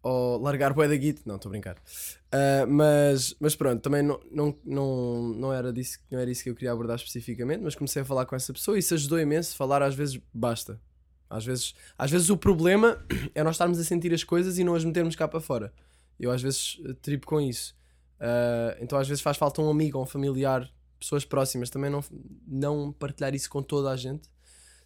ou 0.02 0.38
largar 0.38 0.72
bué 0.72 0.88
da 0.88 0.96
git, 0.96 1.20
não, 1.26 1.36
estou 1.36 1.50
a 1.50 1.52
brincar. 1.52 1.76
Uh, 1.76 2.66
mas, 2.68 3.34
mas 3.40 3.56
pronto, 3.56 3.80
também 3.80 4.02
não, 4.02 4.20
não, 4.30 4.56
não, 4.64 5.28
não, 5.34 5.52
era 5.52 5.72
disso, 5.72 5.98
não 6.10 6.18
era 6.18 6.30
isso 6.30 6.42
que 6.42 6.50
eu 6.50 6.54
queria 6.54 6.72
abordar 6.72 6.96
especificamente, 6.96 7.62
mas 7.62 7.74
comecei 7.74 8.02
a 8.02 8.04
falar 8.04 8.26
com 8.26 8.36
essa 8.36 8.52
pessoa 8.52 8.76
e 8.76 8.80
isso 8.80 8.94
ajudou 8.94 9.18
imenso. 9.18 9.56
Falar 9.56 9.82
às 9.82 9.94
vezes 9.94 10.20
basta. 10.32 10.80
Às 11.28 11.44
vezes, 11.44 11.74
às 11.96 12.10
vezes 12.10 12.30
o 12.30 12.36
problema 12.36 13.04
é 13.34 13.42
nós 13.42 13.54
estarmos 13.54 13.78
a 13.78 13.84
sentir 13.84 14.12
as 14.14 14.24
coisas 14.24 14.58
e 14.58 14.64
não 14.64 14.74
as 14.74 14.84
metermos 14.84 15.16
cá 15.16 15.26
para 15.26 15.40
fora. 15.40 15.72
Eu 16.18 16.30
às 16.30 16.42
vezes 16.42 16.80
tripo 17.02 17.26
com 17.26 17.40
isso. 17.40 17.76
Uh, 18.20 18.76
então 18.80 18.98
às 18.98 19.06
vezes 19.08 19.22
faz 19.22 19.36
falta 19.36 19.60
um 19.60 19.70
amigo, 19.70 20.00
um 20.00 20.06
familiar, 20.06 20.68
pessoas 20.98 21.24
próximas, 21.24 21.70
também 21.70 21.90
não, 21.90 22.02
não 22.46 22.92
partilhar 22.92 23.34
isso 23.34 23.48
com 23.50 23.62
toda 23.62 23.90
a 23.90 23.96
gente. 23.96 24.28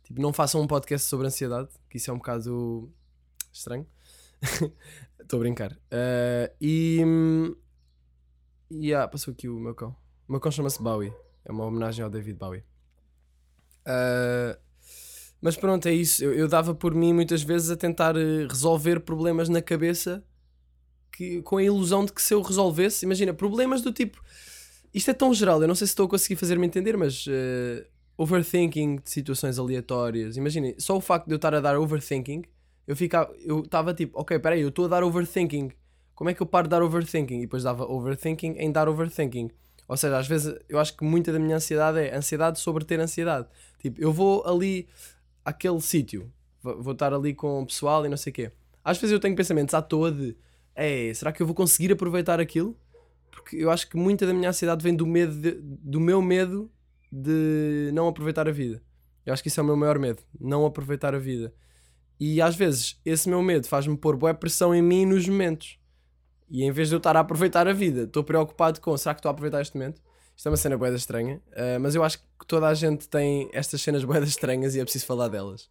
Tipo, 0.04 0.20
não 0.20 0.32
façam 0.32 0.60
um 0.60 0.66
podcast 0.66 1.08
sobre 1.08 1.26
ansiedade, 1.26 1.68
que 1.88 1.96
isso 1.96 2.10
é 2.10 2.12
um 2.12 2.18
bocado 2.18 2.92
estranho. 3.52 3.86
Estou 5.20 5.38
a 5.38 5.40
brincar. 5.40 5.72
Uh, 5.72 6.52
e. 6.60 7.00
E 8.70 8.86
yeah, 8.86 9.06
passou 9.06 9.32
aqui 9.32 9.48
o 9.48 9.58
meu 9.58 9.74
cão. 9.74 9.94
O 10.28 10.32
meu 10.32 10.40
cão 10.40 10.50
chama-se 10.50 10.82
Bowie. 10.82 11.12
É 11.44 11.52
uma 11.52 11.64
homenagem 11.64 12.04
ao 12.04 12.10
David 12.10 12.38
Bowie. 12.38 12.64
Uh, 13.86 14.58
mas 15.40 15.56
pronto, 15.56 15.86
é 15.86 15.92
isso. 15.92 16.24
Eu, 16.24 16.32
eu, 16.32 16.48
dava 16.48 16.74
por 16.74 16.94
mim 16.94 17.12
muitas 17.12 17.42
vezes 17.42 17.70
a 17.70 17.76
tentar 17.76 18.16
eh, 18.16 18.46
resolver 18.48 19.00
problemas 19.00 19.48
na 19.48 19.60
cabeça 19.60 20.24
que, 21.10 21.42
com 21.42 21.56
a 21.56 21.62
ilusão 21.62 22.04
de 22.04 22.12
que 22.12 22.22
se 22.22 22.32
eu 22.32 22.40
resolvesse, 22.40 23.04
imagina, 23.04 23.34
problemas 23.34 23.82
do 23.82 23.92
tipo. 23.92 24.22
Isto 24.94 25.10
é 25.10 25.14
tão 25.14 25.34
geral, 25.34 25.60
eu 25.60 25.66
não 25.66 25.74
sei 25.74 25.86
se 25.88 25.92
estou 25.92 26.06
a 26.06 26.08
conseguir 26.08 26.36
fazer-me 26.36 26.64
entender, 26.66 26.96
mas 26.96 27.26
uh, 27.26 27.84
overthinking 28.16 28.96
de 28.96 29.10
situações 29.10 29.58
aleatórias. 29.58 30.36
Imaginem, 30.36 30.76
só 30.78 30.96
o 30.96 31.00
facto 31.00 31.26
de 31.26 31.32
eu 31.32 31.36
estar 31.36 31.54
a 31.54 31.60
dar 31.60 31.76
overthinking, 31.76 32.44
eu 32.86 32.96
ficava, 32.96 33.32
eu 33.44 33.60
estava 33.60 33.94
tipo, 33.94 34.18
ok, 34.18 34.38
peraí, 34.38 34.60
eu 34.60 34.68
estou 34.68 34.86
a 34.86 34.88
dar 34.88 35.04
overthinking. 35.04 35.70
Como 36.14 36.30
é 36.30 36.34
que 36.34 36.42
eu 36.42 36.46
paro 36.46 36.66
de 36.66 36.70
dar 36.70 36.82
overthinking? 36.82 37.38
E 37.38 37.40
depois 37.42 37.62
dava 37.62 37.84
overthinking 37.84 38.56
em 38.58 38.70
dar 38.70 38.88
overthinking. 38.88 39.50
Ou 39.88 39.96
seja, 39.96 40.18
às 40.18 40.26
vezes 40.26 40.54
eu 40.68 40.78
acho 40.78 40.96
que 40.96 41.04
muita 41.04 41.32
da 41.32 41.38
minha 41.38 41.56
ansiedade 41.56 41.98
é 41.98 42.14
ansiedade 42.14 42.58
sobre 42.58 42.84
ter 42.84 43.00
ansiedade. 43.00 43.46
Tipo, 43.78 44.00
eu 44.00 44.12
vou 44.12 44.46
ali 44.46 44.88
àquele 45.44 45.80
sítio, 45.80 46.30
vou 46.62 46.92
estar 46.92 47.12
ali 47.12 47.34
com 47.34 47.62
o 47.62 47.66
pessoal 47.66 48.06
e 48.06 48.08
não 48.08 48.16
sei 48.16 48.30
o 48.30 48.34
quê. 48.34 48.52
Às 48.84 48.98
vezes 48.98 49.12
eu 49.12 49.20
tenho 49.20 49.34
pensamentos 49.36 49.74
à 49.74 49.82
toa 49.82 50.10
de, 50.10 50.36
é, 50.74 51.12
será 51.14 51.32
que 51.32 51.42
eu 51.42 51.46
vou 51.46 51.54
conseguir 51.54 51.92
aproveitar 51.92 52.40
aquilo? 52.40 52.76
Porque 53.30 53.56
eu 53.56 53.70
acho 53.70 53.88
que 53.88 53.96
muita 53.96 54.26
da 54.26 54.32
minha 54.32 54.50
ansiedade 54.50 54.82
vem 54.82 54.94
do 54.94 55.06
medo, 55.06 55.34
de, 55.34 55.52
do 55.60 56.00
meu 56.00 56.22
medo 56.22 56.70
de 57.10 57.90
não 57.92 58.08
aproveitar 58.08 58.48
a 58.48 58.52
vida. 58.52 58.82
Eu 59.24 59.32
acho 59.32 59.42
que 59.42 59.48
isso 59.48 59.60
é 59.60 59.62
o 59.62 59.66
meu 59.66 59.76
maior 59.76 59.98
medo, 59.98 60.22
não 60.40 60.64
aproveitar 60.64 61.14
a 61.14 61.18
vida. 61.18 61.52
E 62.24 62.40
às 62.40 62.54
vezes 62.54 63.00
esse 63.04 63.28
meu 63.28 63.42
medo 63.42 63.66
faz-me 63.66 63.96
pôr 63.96 64.16
boa 64.16 64.32
pressão 64.32 64.72
em 64.72 64.80
mim 64.80 65.04
nos 65.04 65.26
momentos. 65.26 65.76
E 66.48 66.62
em 66.62 66.70
vez 66.70 66.88
de 66.88 66.94
eu 66.94 66.98
estar 66.98 67.16
a 67.16 67.20
aproveitar 67.20 67.66
a 67.66 67.72
vida, 67.72 68.02
estou 68.02 68.22
preocupado 68.22 68.80
com 68.80 68.96
será 68.96 69.12
que 69.12 69.18
estou 69.18 69.28
a 69.28 69.32
aproveitar 69.32 69.60
este 69.60 69.76
momento? 69.76 70.00
Isto 70.36 70.46
é 70.46 70.50
uma 70.50 70.56
cena 70.56 70.78
boeda 70.78 70.94
estranha, 70.94 71.42
uh, 71.48 71.80
mas 71.80 71.96
eu 71.96 72.04
acho 72.04 72.18
que 72.18 72.46
toda 72.46 72.68
a 72.68 72.74
gente 72.74 73.08
tem 73.08 73.50
estas 73.52 73.82
cenas 73.82 74.04
boedas 74.04 74.28
estranhas 74.28 74.76
e 74.76 74.78
é 74.78 74.84
preciso 74.84 75.04
falar 75.04 75.26
delas. 75.26 75.68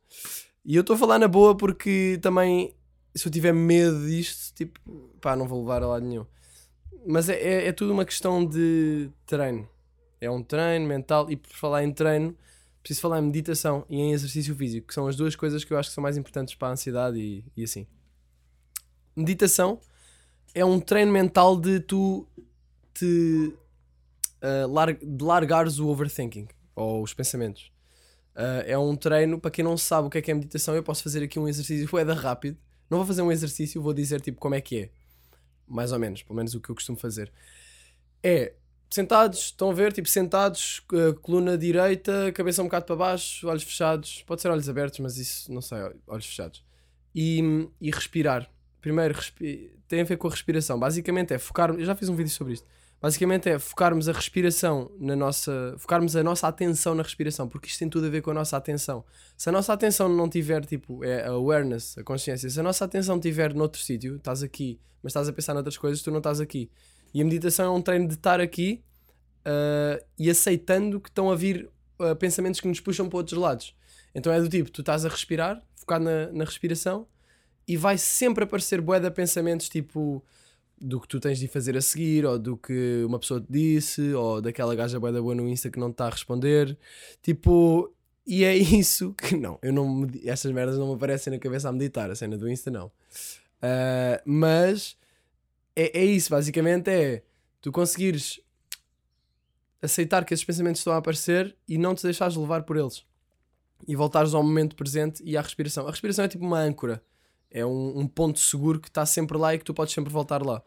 E 0.66 0.76
eu 0.76 0.82
estou 0.82 0.98
a 0.98 1.00
falar 1.00 1.20
na 1.20 1.28
boa 1.30 1.56
porque 1.56 2.20
também, 2.22 2.76
se 3.16 3.26
eu 3.26 3.32
tiver 3.32 3.54
medo 3.54 4.06
disto, 4.06 4.54
tipo, 4.54 4.78
pá, 5.22 5.38
não 5.38 5.48
vou 5.48 5.62
levar 5.62 5.82
a 5.84 5.88
lado 5.88 6.06
nenhum. 6.06 6.26
Mas 7.08 7.30
é, 7.30 7.36
é, 7.36 7.68
é 7.68 7.72
tudo 7.72 7.94
uma 7.94 8.04
questão 8.04 8.46
de 8.46 9.10
treino. 9.26 9.70
É 10.20 10.30
um 10.30 10.44
treino 10.44 10.86
mental 10.86 11.32
e 11.32 11.38
por 11.38 11.54
falar 11.54 11.86
em 11.86 11.94
treino, 11.94 12.36
preciso 12.82 13.02
falar 13.02 13.20
em 13.20 13.24
meditação 13.24 13.86
e 13.90 13.98
em 13.98 14.12
exercício 14.12 14.56
físico, 14.56 14.88
que 14.88 14.94
são 14.94 15.08
as 15.08 15.16
duas 15.16 15.36
coisas 15.36 15.64
que 15.64 15.72
eu 15.72 15.78
acho 15.78 15.90
que 15.90 15.96
são 15.96 16.02
mais 16.02 16.18
importantes 16.18 16.56
para 16.56 16.70
a 16.70 16.72
ansiedade 16.72 17.20
e, 17.20 17.46
e 17.56 17.64
assim. 17.64 17.86
Meditação 19.16 19.80
é 20.54 20.66
um 20.66 20.80
treino 20.80 21.12
mental 21.12 21.60
de 21.60 21.80
tu 21.80 22.28
te 22.94 23.54
uh, 24.42 24.68
lar 24.72 24.94
de 24.94 25.24
largares 25.24 25.80
o 25.80 25.88
overthinking 25.88 26.48
ou 26.76 27.04
os 27.04 27.14
pensamentos. 27.14 27.72
Uh, 28.36 28.64
é 28.66 28.78
um 28.78 28.96
treino, 28.96 29.40
para 29.40 29.52
quem 29.52 29.64
não 29.64 29.78
sabe 29.78 30.08
o 30.08 30.10
que 30.10 30.18
é 30.18 30.22
que 30.22 30.32
é 30.32 30.34
meditação, 30.34 30.74
eu 30.76 30.84
posso 30.84 31.04
fazer 31.04 31.24
aqui 31.24 31.38
um 31.38 31.48
exercício 31.48 31.88
é 31.98 32.06
da 32.06 32.14
rápido. 32.14 32.58
Não 32.90 32.98
vou 32.98 33.08
fazer 33.08 33.22
um 33.22 33.32
exercício, 33.32 33.82
vou 33.82 33.94
dizer 33.94 34.22
tipo 34.22 34.40
como 34.40 34.56
é 34.56 34.62
que 34.62 34.80
é. 34.80 34.90
Mais 35.68 35.92
ou 35.92 36.00
menos, 36.00 36.24
pelo 36.24 36.36
menos 36.36 36.54
o 36.54 36.60
que 36.60 36.70
eu 36.70 36.76
costumo 36.76 36.98
fazer. 36.98 37.32
É 38.24 38.54
sentados, 38.92 39.40
estão 39.46 39.72
a 39.72 39.74
ver, 39.74 39.94
tipo 39.94 40.08
sentados, 40.08 40.82
uh, 40.92 41.14
coluna 41.22 41.58
direita, 41.58 42.32
cabeça 42.34 42.62
um 42.62 42.66
bocado 42.66 42.86
para 42.86 42.96
baixo, 42.96 43.48
olhos 43.48 43.64
fechados. 43.64 44.24
Pode 44.28 44.42
ser 44.42 44.50
olhos 44.50 44.68
abertos, 44.68 45.00
mas 45.00 45.18
isso 45.18 45.52
não 45.52 45.62
sei, 45.62 45.80
olhos 46.06 46.26
fechados. 46.26 46.64
E, 47.16 47.68
e 47.80 47.90
respirar. 47.90 48.50
Primeiro, 48.82 49.16
respi 49.16 49.72
tem 49.88 50.02
a 50.02 50.04
ver 50.06 50.18
com 50.18 50.28
a 50.28 50.32
respiração. 50.32 50.80
Basicamente 50.80 51.34
é 51.34 51.38
focar. 51.38 51.72
Eu 51.72 51.86
já 51.86 51.94
fiz 51.94 52.08
um 52.08 52.16
vídeo 52.16 52.32
sobre 52.32 52.54
isto. 52.54 52.66
Basicamente 53.02 53.50
é 53.50 53.60
focarmos 53.60 54.08
a 54.08 54.12
respiração 54.12 54.92
na 55.00 55.16
nossa. 55.16 55.76
focarmos 55.78 56.16
a 56.16 56.24
nossa 56.24 56.48
atenção 56.48 56.94
na 56.94 57.04
respiração, 57.04 57.48
porque 57.48 57.68
isto 57.68 57.80
tem 57.80 57.90
tudo 57.90 58.06
a 58.06 58.10
ver 58.10 58.22
com 58.22 58.32
a 58.32 58.34
nossa 58.34 58.56
atenção. 58.56 59.04
Se 59.36 59.50
a 59.50 59.52
nossa 59.52 59.74
atenção 59.74 60.08
não 60.08 60.30
tiver, 60.30 60.64
tipo, 60.66 61.04
é 61.04 61.24
a 61.24 61.32
awareness, 61.32 61.98
a 61.98 62.04
consciência, 62.04 62.50
se 62.50 62.60
a 62.60 62.64
nossa 62.64 62.86
atenção 62.86 63.20
tiver 63.20 63.54
noutro 63.54 63.82
sítio, 63.82 64.18
estás 64.18 64.44
aqui, 64.44 64.80
mas 65.02 65.12
estás 65.12 65.28
a 65.28 65.34
pensar 65.34 65.54
noutras 65.54 65.78
coisas, 65.78 66.02
tu 66.04 66.12
não 66.12 66.20
estás 66.20 66.40
aqui. 66.40 66.70
E 67.14 67.22
a 67.22 67.26
meditação 67.26 67.74
é 67.74 67.78
um 67.78 67.82
treino 67.82 68.08
de 68.08 68.14
estar 68.14 68.40
aqui 68.40 68.82
uh, 69.46 70.04
e 70.18 70.30
aceitando 70.30 71.00
que 71.00 71.10
estão 71.10 71.32
a 71.32 71.36
vir 71.36 71.70
uh, 72.00 72.16
pensamentos 72.16 72.60
que 72.60 72.68
nos 72.68 72.80
puxam 72.80 73.10
para 73.10 73.18
outros 73.18 73.38
lados. 73.38 73.76
Então 74.14 74.32
é 74.32 74.40
do 74.40 74.50
tipo, 74.50 74.70
tu 74.72 74.82
estás 74.82 75.06
a 75.06 75.10
respirar, 75.10 75.62
focado 75.76 76.06
na, 76.06 76.32
na 76.32 76.44
respiração 76.44 77.08
e 77.68 77.78
vai 77.78 77.98
sempre 77.98 78.44
aparecer 78.44 78.82
de 78.82 79.12
pensamentos 79.12 79.70
tipo 79.70 80.24
do 80.80 81.00
que 81.00 81.08
tu 81.08 81.20
tens 81.20 81.38
de 81.38 81.48
fazer 81.48 81.78
a 81.78 81.82
seguir, 81.82 82.26
ou 82.26 82.40
do 82.40 82.58
que 82.58 83.04
uma 83.06 83.20
pessoa 83.20 83.40
te 83.40 83.48
disse, 83.50 84.14
ou 84.14 84.42
daquela 84.42 84.74
gaja 84.74 85.00
bué 85.00 85.12
da 85.12 85.22
boa 85.22 85.36
no 85.36 85.48
Insta 85.48 85.70
que 85.70 85.80
não 85.80 85.90
te 85.90 85.94
está 85.94 86.08
a 86.08 86.10
responder. 86.10 86.76
Tipo, 87.22 87.94
e 88.26 88.44
é 88.44 88.56
isso 88.58 89.14
que 89.14 89.38
não, 89.38 89.60
eu 89.62 89.72
não 89.72 90.08
estas 90.26 90.52
merdas 90.52 90.80
não 90.80 90.88
me 90.88 90.96
aparecem 90.96 91.32
na 91.32 91.40
cabeça 91.40 91.70
a 91.70 91.72
meditar, 91.72 92.10
a 92.10 92.16
cena 92.16 92.36
do 92.36 92.50
Insta 92.50 92.72
não. 92.72 92.88
Uh, 92.88 94.18
mas 94.26 94.98
é, 95.76 96.00
é 96.00 96.06
isso, 96.06 96.30
basicamente 96.30 96.90
é 96.90 97.24
tu 97.62 97.72
conseguires 97.72 98.40
aceitar 99.82 100.26
que 100.26 100.34
esses 100.34 100.46
pensamentos 100.46 100.82
estão 100.82 100.94
a 100.94 100.98
aparecer 100.98 101.56
e 101.68 101.78
não 101.78 101.96
te 101.96 102.04
deixares 102.04 102.36
levar 102.36 102.64
por 102.64 102.78
eles. 102.78 103.06
E 103.88 103.96
voltares 103.96 104.34
ao 104.34 104.44
momento 104.44 104.76
presente 104.76 105.24
e 105.24 105.36
à 105.36 105.42
respiração. 105.42 105.88
A 105.88 105.92
respiração 105.92 106.26
é 106.26 106.28
tipo 106.28 106.46
uma 106.46 106.60
âncora 106.60 107.04
é 107.52 107.66
um, 107.66 108.00
um 108.00 108.08
ponto 108.08 108.40
seguro 108.40 108.80
que 108.80 108.88
está 108.88 109.06
sempre 109.06 109.38
lá 109.38 109.54
e 109.54 109.60
que 109.60 109.66
tu 109.66 109.74
podes 109.74 109.94
sempre 109.94 110.12
voltar 110.12 110.44
lá. 110.44 110.64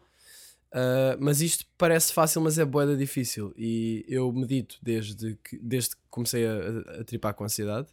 Uh, 0.70 1.16
mas 1.18 1.40
isto 1.40 1.64
parece 1.78 2.12
fácil, 2.12 2.42
mas 2.42 2.58
é 2.58 2.64
boeda 2.64 2.96
difícil. 2.96 3.54
E 3.56 4.04
eu 4.06 4.30
medito 4.32 4.76
desde 4.82 5.36
que, 5.42 5.58
desde 5.58 5.90
que 5.90 6.02
comecei 6.10 6.46
a, 6.46 7.00
a 7.00 7.04
tripar 7.04 7.32
com 7.34 7.44
ansiedade. 7.44 7.88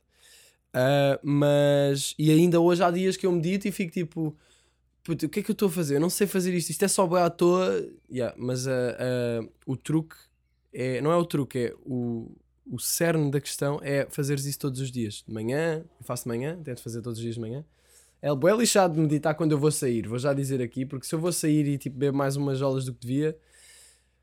Uh, 0.75 1.17
mas. 1.23 2.13
E 2.17 2.31
ainda 2.31 2.59
hoje 2.59 2.83
há 2.83 2.91
dias 2.91 3.15
que 3.15 3.25
eu 3.25 3.31
medito 3.31 3.67
e 3.67 3.71
fico 3.71 3.93
tipo. 3.93 4.35
O 5.07 5.15
que 5.15 5.39
é 5.39 5.43
que 5.43 5.51
eu 5.51 5.53
estou 5.53 5.67
a 5.67 5.71
fazer? 5.71 5.95
Eu 5.95 5.99
não 5.99 6.09
sei 6.09 6.27
fazer 6.27 6.53
isto. 6.53 6.69
Isto 6.69 6.85
é 6.85 6.87
só 6.87 7.07
boa 7.07 7.25
à 7.25 7.29
toa. 7.29 7.87
Yeah, 8.11 8.35
mas 8.37 8.67
uh, 8.67 9.49
o 9.65 9.75
truque 9.75 10.15
é. 10.73 11.01
Não 11.01 11.11
é 11.11 11.15
o 11.15 11.25
truque, 11.25 11.57
é 11.57 11.75
o, 11.83 12.31
o 12.65 12.79
cerne 12.79 13.29
da 13.31 13.41
questão 13.41 13.79
é 13.83 14.07
fazeres 14.09 14.45
isso 14.45 14.59
todos 14.59 14.79
os 14.79 14.91
dias. 14.91 15.23
De 15.27 15.33
manhã, 15.33 15.83
eu 15.99 16.05
faço 16.05 16.23
de 16.23 16.29
manhã, 16.29 16.59
tento 16.63 16.81
fazer 16.81 17.01
todos 17.01 17.17
os 17.17 17.23
dias 17.23 17.35
de 17.35 17.41
manhã. 17.41 17.65
É 18.21 18.33
bem 18.35 18.55
lixado 18.55 18.93
de 18.93 18.99
meditar 18.99 19.33
quando 19.33 19.51
eu 19.53 19.57
vou 19.57 19.71
sair, 19.71 20.07
vou 20.07 20.19
já 20.19 20.31
dizer 20.31 20.61
aqui, 20.61 20.85
porque 20.85 21.07
se 21.07 21.15
eu 21.15 21.19
vou 21.19 21.31
sair 21.31 21.67
e 21.67 21.77
tipo 21.77 21.97
beber 21.97 22.13
mais 22.13 22.35
umas 22.35 22.59
jolas 22.59 22.85
do 22.85 22.93
que 22.93 22.99
devia, 23.01 23.35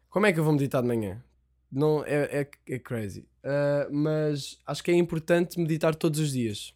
como 0.09 0.25
é 0.25 0.33
que 0.33 0.39
eu 0.39 0.45
vou 0.45 0.53
meditar 0.53 0.81
de 0.81 0.89
manhã? 0.89 1.23
Não, 1.71 2.05
é, 2.05 2.43
é, 2.43 2.75
é 2.75 2.79
crazy. 2.79 3.27
Uh, 3.43 3.93
mas 3.93 4.59
acho 4.65 4.83
que 4.85 4.91
é 4.91 4.95
importante 4.95 5.59
meditar 5.59 5.95
todos 5.97 6.21
os 6.21 6.33
dias. 6.33 6.73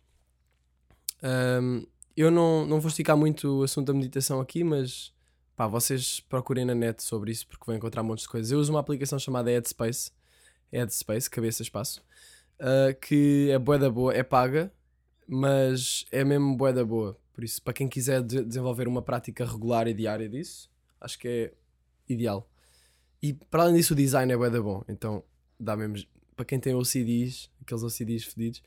Um, 1.23 1.87
eu 2.17 2.31
não, 2.31 2.67
não 2.67 2.81
vou 2.81 2.89
esticar 2.89 3.17
muito 3.17 3.61
o 3.61 3.63
assunto 3.63 3.87
da 3.87 3.95
meditação 3.95 4.41
aqui, 4.41 4.63
mas 4.63 5.13
pá, 5.57 5.67
vocês 5.67 6.21
procurem 6.21 6.65
na 6.65 6.75
net 6.75 7.03
sobre 7.03 7.33
isso 7.33 7.47
porque 7.47 7.65
vão 7.67 7.75
encontrar 7.75 8.03
montes 8.03 8.25
de 8.25 8.29
coisas. 8.29 8.51
Eu 8.51 8.59
uso 8.59 8.73
uma 8.73 8.81
aplicação 8.81 9.19
chamada 9.19 9.51
Headspace, 9.51 10.11
Headspace, 10.73 11.31
cabeça 11.31 11.63
espaço, 11.63 12.03
uh, 12.61 12.99
que 13.01 13.51
é 13.51 13.59
boa 13.59 13.79
da 13.79 13.91
boa, 13.91 14.15
é 14.15 14.23
paga, 14.23 14.73
mas 15.27 16.05
é 16.11 16.25
mesmo 16.25 16.57
bué 16.57 16.73
da 16.73 16.85
boa. 16.85 17.19
Por 17.33 17.45
isso, 17.45 17.63
para 17.63 17.73
quem 17.73 17.89
quiser 17.89 18.23
de 18.23 18.45
desenvolver 18.45 18.87
uma 18.87 19.03
prática 19.03 19.45
regular 19.45 19.89
e 19.89 19.95
diária 19.95 20.29
disso, 20.29 20.71
acho 21.01 21.19
que 21.19 21.29
é 21.29 21.53
ideal. 22.09 22.49
E 23.23 23.33
para 23.33 23.63
além 23.63 23.77
disso, 23.77 23.95
o 23.95 23.97
design 23.97 24.33
é 24.33 24.37
bué 24.37 24.51
da 24.51 24.61
bom. 24.61 24.85
Então, 24.89 25.23
dá 25.59 25.77
mesmo. 25.77 26.07
Para 26.37 26.45
quem 26.45 26.59
tem 26.59 26.75
OCDs, 26.75 27.51
aqueles 27.61 27.83
OCDs 27.83 28.25
fedidos, 28.25 28.63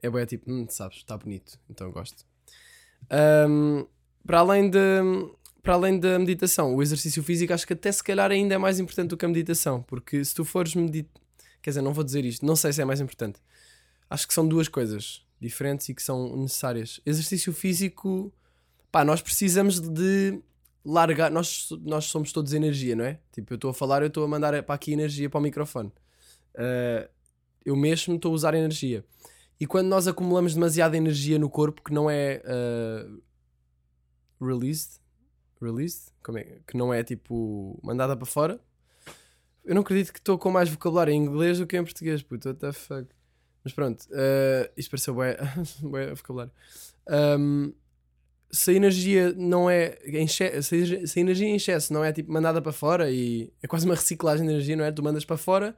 é 0.00 0.08
bué 0.08 0.24
tipo, 0.24 0.50
hum, 0.50 0.66
sabes, 0.68 0.98
está 0.98 1.16
bonito. 1.16 1.60
Então, 1.68 1.90
gosto. 1.92 2.24
Um, 3.10 3.86
para 4.26 4.40
além 4.40 4.70
de. 4.70 4.78
Para 5.62 5.74
além 5.74 5.98
da 5.98 6.18
meditação, 6.18 6.74
o 6.74 6.82
exercício 6.82 7.22
físico 7.22 7.52
acho 7.52 7.66
que 7.66 7.74
até 7.74 7.92
se 7.92 8.02
calhar 8.02 8.30
ainda 8.30 8.54
é 8.54 8.58
mais 8.58 8.80
importante 8.80 9.10
do 9.10 9.18
que 9.18 9.24
a 9.24 9.28
meditação, 9.28 9.82
porque 9.82 10.24
se 10.24 10.34
tu 10.34 10.42
fores 10.42 10.74
meditar, 10.74 11.20
quer 11.60 11.70
dizer, 11.70 11.82
não 11.82 11.92
vou 11.92 12.02
dizer 12.02 12.24
isto, 12.24 12.46
não 12.46 12.56
sei 12.56 12.72
se 12.72 12.80
é 12.80 12.86
mais 12.86 13.00
importante. 13.00 13.38
Acho 14.08 14.26
que 14.26 14.32
são 14.32 14.48
duas 14.48 14.66
coisas 14.66 15.26
diferentes 15.38 15.88
e 15.88 15.94
que 15.94 16.02
são 16.02 16.36
necessárias. 16.36 17.00
Exercício 17.04 17.52
físico, 17.52 18.32
pá, 18.90 19.04
nós 19.04 19.20
precisamos 19.20 19.78
de 19.78 20.40
largar. 20.84 21.30
Nós, 21.30 21.68
nós 21.82 22.06
somos 22.06 22.32
todos 22.32 22.54
energia, 22.54 22.96
não 22.96 23.04
é? 23.04 23.18
Tipo, 23.32 23.52
eu 23.52 23.56
estou 23.56 23.70
a 23.70 23.74
falar, 23.74 24.02
eu 24.02 24.08
estou 24.08 24.24
a 24.24 24.28
mandar 24.28 24.62
para 24.62 24.74
aqui 24.74 24.92
energia 24.92 25.28
para 25.28 25.38
o 25.38 25.42
microfone. 25.42 25.92
Uh, 26.54 27.08
eu 27.64 27.76
mesmo 27.76 28.16
estou 28.16 28.32
a 28.32 28.34
usar 28.34 28.54
energia. 28.54 29.04
E 29.60 29.66
quando 29.66 29.88
nós 29.88 30.06
acumulamos 30.06 30.54
demasiada 30.54 30.96
energia 30.96 31.38
no 31.38 31.50
corpo 31.50 31.82
que 31.82 31.92
não 31.92 32.08
é 32.08 32.42
uh, 32.44 33.22
released, 34.40 35.00
released, 35.60 36.12
como 36.22 36.38
é? 36.38 36.60
que 36.66 36.76
não 36.76 36.94
é 36.94 37.02
tipo 37.02 37.78
mandada 37.82 38.16
para 38.16 38.26
fora, 38.26 38.60
eu 39.64 39.74
não 39.74 39.82
acredito 39.82 40.12
que 40.12 40.18
estou 40.18 40.38
com 40.38 40.50
mais 40.50 40.68
vocabulário 40.68 41.12
em 41.12 41.16
inglês 41.16 41.58
do 41.58 41.66
que 41.66 41.76
em 41.76 41.84
português, 41.84 42.22
puto, 42.22 42.48
what 42.48 42.60
the 42.60 42.72
fuck. 42.72 43.08
Mas 43.64 43.72
pronto, 43.72 44.02
uh, 44.04 44.70
isto 44.76 44.90
pareceu 44.90 45.14
bué, 45.14 45.36
bué 45.82 46.14
vocabulário. 46.14 46.52
Um, 47.38 47.72
se 48.50 48.70
a 48.70 48.74
energia 48.74 49.34
não 49.34 49.68
é 49.68 49.98
em 50.06 50.26
se 50.26 50.44
a 50.44 51.20
energia 51.20 51.46
em 51.46 51.56
excesso 51.56 51.92
não 51.92 52.02
é 52.02 52.12
tipo 52.12 52.32
mandada 52.32 52.62
para 52.62 52.72
fora 52.72 53.10
e 53.10 53.52
é 53.62 53.66
quase 53.66 53.84
uma 53.84 53.94
reciclagem 53.94 54.46
de 54.46 54.52
energia, 54.52 54.76
não 54.76 54.84
é? 54.84 54.92
Tu 54.92 55.02
mandas 55.02 55.24
para 55.24 55.36
fora, 55.36 55.76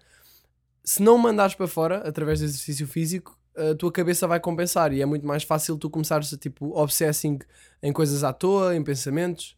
se 0.85 1.03
não 1.03 1.19
mandares 1.19 1.55
para 1.55 1.67
fora 1.67 1.97
através 2.09 2.39
do 2.39 2.45
exercício 2.45 2.87
físico, 2.87 3.37
a 3.71 3.75
tua 3.75 3.93
cabeça 3.93 4.27
vai 4.27 4.41
compensar 4.41 4.93
e 4.93 5.03
é 5.03 5.07
muito 5.07 5.27
mais 5.27 5.43
fácil 5.43 5.77
tu 5.77 5.91
começares 5.91 6.33
a 6.33 6.37
tipo 6.37 6.77
obsessing 6.79 7.39
em 7.83 7.93
coisas 7.93 8.25
à 8.25 8.33
toa, 8.33 8.75
em 8.75 8.83
pensamentos. 8.83 9.57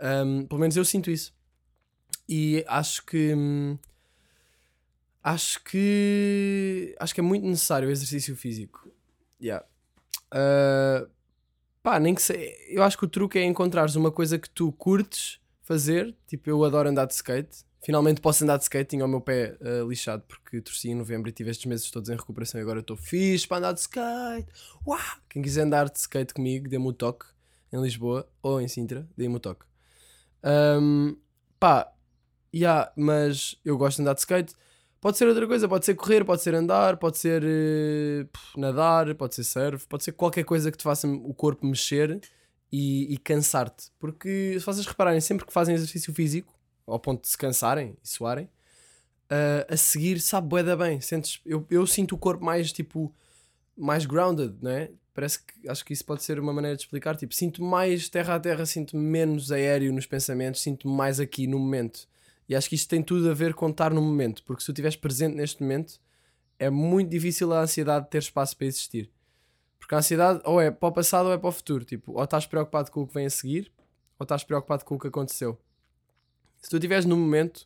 Um, 0.00 0.46
pelo 0.46 0.60
menos 0.60 0.76
eu 0.76 0.84
sinto 0.84 1.10
isso. 1.10 1.34
E 2.28 2.64
acho 2.66 3.04
que. 3.04 3.34
Hum, 3.34 3.78
Acho 5.26 5.60
que. 5.64 6.94
Acho 7.00 7.12
que 7.12 7.18
é 7.18 7.22
muito 7.22 7.44
necessário 7.44 7.88
o 7.88 7.90
exercício 7.90 8.36
físico. 8.36 8.88
Yeah. 9.42 9.66
Uh, 10.32 11.10
pá, 11.82 11.98
nem 11.98 12.14
que 12.14 12.22
sei. 12.22 12.54
Eu 12.68 12.84
acho 12.84 12.96
que 12.96 13.04
o 13.04 13.08
truque 13.08 13.36
é 13.36 13.42
encontrares 13.42 13.96
uma 13.96 14.12
coisa 14.12 14.38
que 14.38 14.48
tu 14.48 14.70
curtes 14.70 15.40
fazer. 15.64 16.14
Tipo, 16.28 16.48
eu 16.50 16.62
adoro 16.62 16.88
andar 16.88 17.06
de 17.06 17.14
skate. 17.14 17.65
Finalmente 17.86 18.20
posso 18.20 18.42
andar 18.42 18.56
de 18.56 18.64
skate. 18.64 18.90
Tinha 18.90 19.04
o 19.04 19.08
meu 19.08 19.20
pé 19.20 19.56
uh, 19.60 19.88
lixado 19.88 20.24
porque 20.26 20.60
torci 20.60 20.88
em 20.88 20.94
novembro 20.96 21.28
e 21.28 21.32
tive 21.32 21.52
estes 21.52 21.66
meses 21.66 21.88
todos 21.88 22.10
em 22.10 22.16
recuperação. 22.16 22.58
E 22.58 22.62
agora 22.62 22.80
estou 22.80 22.96
fixe 22.96 23.46
para 23.46 23.58
andar 23.58 23.72
de 23.74 23.78
skate. 23.78 24.48
Uau! 24.84 24.98
Quem 25.30 25.40
quiser 25.40 25.62
andar 25.62 25.88
de 25.88 25.96
skate 25.96 26.34
comigo, 26.34 26.68
dê-me 26.68 26.84
o 26.84 26.92
toque 26.92 27.26
em 27.72 27.80
Lisboa 27.80 28.28
ou 28.42 28.60
em 28.60 28.66
Sintra, 28.66 29.08
dê-me 29.16 29.36
o 29.36 29.38
toque. 29.38 29.64
Um, 30.42 31.16
pá, 31.60 31.92
yeah, 32.52 32.90
mas 32.96 33.56
eu 33.64 33.78
gosto 33.78 33.98
de 33.98 34.02
andar 34.02 34.14
de 34.14 34.20
skate. 34.20 34.52
Pode 35.00 35.16
ser 35.16 35.28
outra 35.28 35.46
coisa, 35.46 35.68
pode 35.68 35.84
ser 35.84 35.94
correr, 35.94 36.24
pode 36.24 36.42
ser 36.42 36.56
andar, 36.56 36.96
pode 36.96 37.18
ser 37.18 37.44
uh, 37.44 38.60
nadar, 38.60 39.14
pode 39.14 39.36
ser 39.36 39.44
surf, 39.44 39.86
pode 39.86 40.02
ser 40.02 40.10
qualquer 40.10 40.42
coisa 40.42 40.72
que 40.72 40.76
te 40.76 40.82
faça 40.82 41.06
o 41.06 41.32
corpo 41.32 41.64
mexer 41.64 42.20
e, 42.72 43.14
e 43.14 43.16
cansar-te. 43.18 43.92
Porque 43.96 44.56
se 44.58 44.66
vocês 44.66 44.84
repararem, 44.84 45.20
sempre 45.20 45.46
que 45.46 45.52
fazem 45.52 45.72
exercício 45.72 46.12
físico, 46.12 46.55
ao 46.86 46.98
ponto 46.98 47.22
de 47.22 47.28
se 47.28 47.36
cansarem 47.36 47.96
e 48.02 48.08
suarem, 48.08 48.44
uh, 48.44 49.72
a 49.72 49.76
seguir 49.76 50.20
sabe 50.20 50.48
boeda 50.48 50.76
bem. 50.76 51.00
Sentes, 51.00 51.40
eu, 51.44 51.66
eu 51.70 51.86
sinto 51.86 52.14
o 52.14 52.18
corpo 52.18 52.44
mais 52.44 52.72
tipo 52.72 53.12
mais 53.76 54.06
grounded, 54.06 54.56
não 54.62 54.70
é? 54.70 54.90
Parece 55.12 55.40
que 55.42 55.68
acho 55.68 55.84
que 55.84 55.92
isso 55.92 56.04
pode 56.04 56.22
ser 56.22 56.38
uma 56.38 56.52
maneira 56.52 56.76
de 56.76 56.82
explicar. 56.82 57.16
Tipo, 57.16 57.34
sinto 57.34 57.62
mais 57.62 58.08
terra 58.08 58.34
a 58.34 58.40
terra, 58.40 58.64
sinto 58.66 58.96
menos 58.96 59.52
aéreo 59.52 59.92
nos 59.92 60.06
pensamentos, 60.06 60.60
sinto 60.60 60.88
mais 60.88 61.20
aqui 61.20 61.46
no 61.46 61.58
momento. 61.58 62.06
E 62.48 62.54
acho 62.54 62.68
que 62.68 62.74
isto 62.74 62.88
tem 62.88 63.02
tudo 63.02 63.30
a 63.30 63.34
ver 63.34 63.54
com 63.54 63.68
estar 63.68 63.92
no 63.92 64.00
momento, 64.00 64.42
porque 64.44 64.60
se 64.62 64.66
tu 64.66 64.72
estiveres 64.72 64.96
presente 64.96 65.34
neste 65.34 65.62
momento, 65.62 66.00
é 66.58 66.70
muito 66.70 67.10
difícil 67.10 67.52
a 67.52 67.62
ansiedade 67.62 68.08
ter 68.08 68.18
espaço 68.18 68.56
para 68.56 68.66
existir. 68.66 69.10
Porque 69.78 69.94
a 69.94 69.98
ansiedade 69.98 70.40
ou 70.44 70.60
é 70.60 70.70
para 70.70 70.88
o 70.88 70.92
passado 70.92 71.26
ou 71.26 71.32
é 71.32 71.38
para 71.38 71.48
o 71.48 71.52
futuro. 71.52 71.84
Tipo, 71.84 72.12
ou 72.12 72.24
estás 72.24 72.46
preocupado 72.46 72.90
com 72.90 73.02
o 73.02 73.06
que 73.06 73.14
vem 73.14 73.26
a 73.26 73.30
seguir, 73.30 73.72
ou 74.18 74.24
estás 74.24 74.44
preocupado 74.44 74.84
com 74.84 74.96
o 74.96 74.98
que 74.98 75.08
aconteceu. 75.08 75.58
Se 76.66 76.70
tu 76.70 76.78
estiveres 76.78 77.04
no 77.04 77.16
momento, 77.16 77.64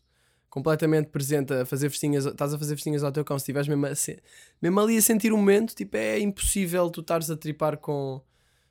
completamente 0.51 1.09
presente 1.09 1.55
a 1.55 1.65
fazer 1.65 1.89
festinhas, 1.89 2.27
estás 2.27 2.53
a 2.53 2.59
fazer 2.59 2.75
festinhas 2.75 3.03
ao 3.03 3.11
teu 3.11 3.25
cão, 3.25 3.39
se 3.39 3.45
estiveres 3.45 3.67
mesmo, 3.67 3.87
mesmo 4.61 4.79
ali 4.79 4.99
a 4.99 5.01
sentir 5.01 5.33
o 5.33 5.39
momento, 5.39 5.75
tipo, 5.75 5.97
é 5.97 6.19
impossível 6.19 6.91
tu 6.91 7.01
estares 7.01 7.31
a 7.31 7.37
tripar 7.37 7.79
com 7.79 8.21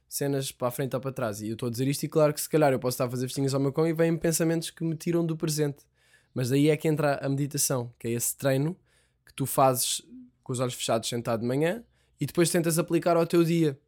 cenas 0.07 0.51
para 0.51 0.67
a 0.67 0.71
frente 0.71 0.95
ou 0.95 1.01
para 1.01 1.11
trás. 1.11 1.41
E 1.41 1.47
eu 1.47 1.53
estou 1.53 1.65
a 1.65 1.71
dizer 1.71 1.87
isto 1.87 2.03
e 2.03 2.07
claro 2.07 2.31
que 2.31 2.39
se 2.39 2.47
calhar 2.47 2.71
eu 2.71 2.77
posso 2.77 2.93
estar 2.93 3.05
a 3.05 3.09
fazer 3.09 3.25
festinhas 3.25 3.55
ao 3.55 3.59
meu 3.59 3.73
cão 3.73 3.87
e 3.87 3.91
vêm 3.91 4.15
pensamentos 4.15 4.69
que 4.69 4.83
me 4.83 4.95
tiram 4.95 5.25
do 5.25 5.35
presente. 5.35 5.83
Mas 6.31 6.49
daí 6.49 6.69
é 6.69 6.77
que 6.77 6.87
entra 6.87 7.15
a 7.25 7.27
meditação, 7.27 7.91
que 7.97 8.07
é 8.07 8.11
esse 8.11 8.37
treino 8.37 8.77
que 9.25 9.33
tu 9.33 9.47
fazes 9.47 10.03
com 10.43 10.53
os 10.53 10.59
olhos 10.59 10.75
fechados 10.75 11.09
sentado 11.09 11.39
de 11.39 11.47
manhã 11.47 11.83
e 12.21 12.27
depois 12.27 12.51
tentas 12.51 12.77
aplicar 12.77 13.17
ao 13.17 13.25
teu 13.25 13.43
dia. 13.43 13.79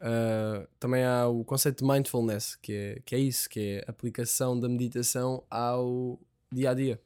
Uh, 0.00 0.66
também 0.78 1.04
há 1.04 1.26
o 1.26 1.44
conceito 1.44 1.84
de 1.84 1.90
mindfulness, 1.90 2.56
que 2.56 2.72
é, 2.72 3.02
que 3.04 3.14
é 3.14 3.18
isso, 3.18 3.48
que 3.48 3.60
é 3.60 3.84
a 3.86 3.90
aplicação 3.90 4.58
da 4.58 4.68
meditação 4.68 5.42
ao 5.50 6.18
dia 6.52 6.70
a 6.70 6.74
dia. 6.74 7.00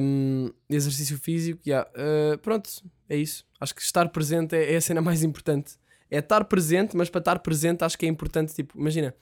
Um, 0.00 0.50
exercício 0.70 1.18
físico, 1.18 1.60
yeah. 1.66 1.88
Uh, 1.90 2.38
pronto, 2.38 2.70
é 3.08 3.16
isso. 3.16 3.44
Acho 3.60 3.74
que 3.74 3.82
estar 3.82 4.08
presente 4.08 4.54
é, 4.54 4.74
é, 4.74 4.76
a 4.76 4.80
cena 4.80 5.02
mais 5.02 5.22
importante. 5.22 5.74
É 6.10 6.18
estar 6.18 6.44
presente, 6.44 6.96
mas 6.96 7.10
para 7.10 7.18
estar 7.18 7.38
presente 7.40 7.82
acho 7.82 7.98
que 7.98 8.06
é 8.06 8.08
importante, 8.08 8.54
tipo, 8.54 8.78
imagina, 8.78 9.14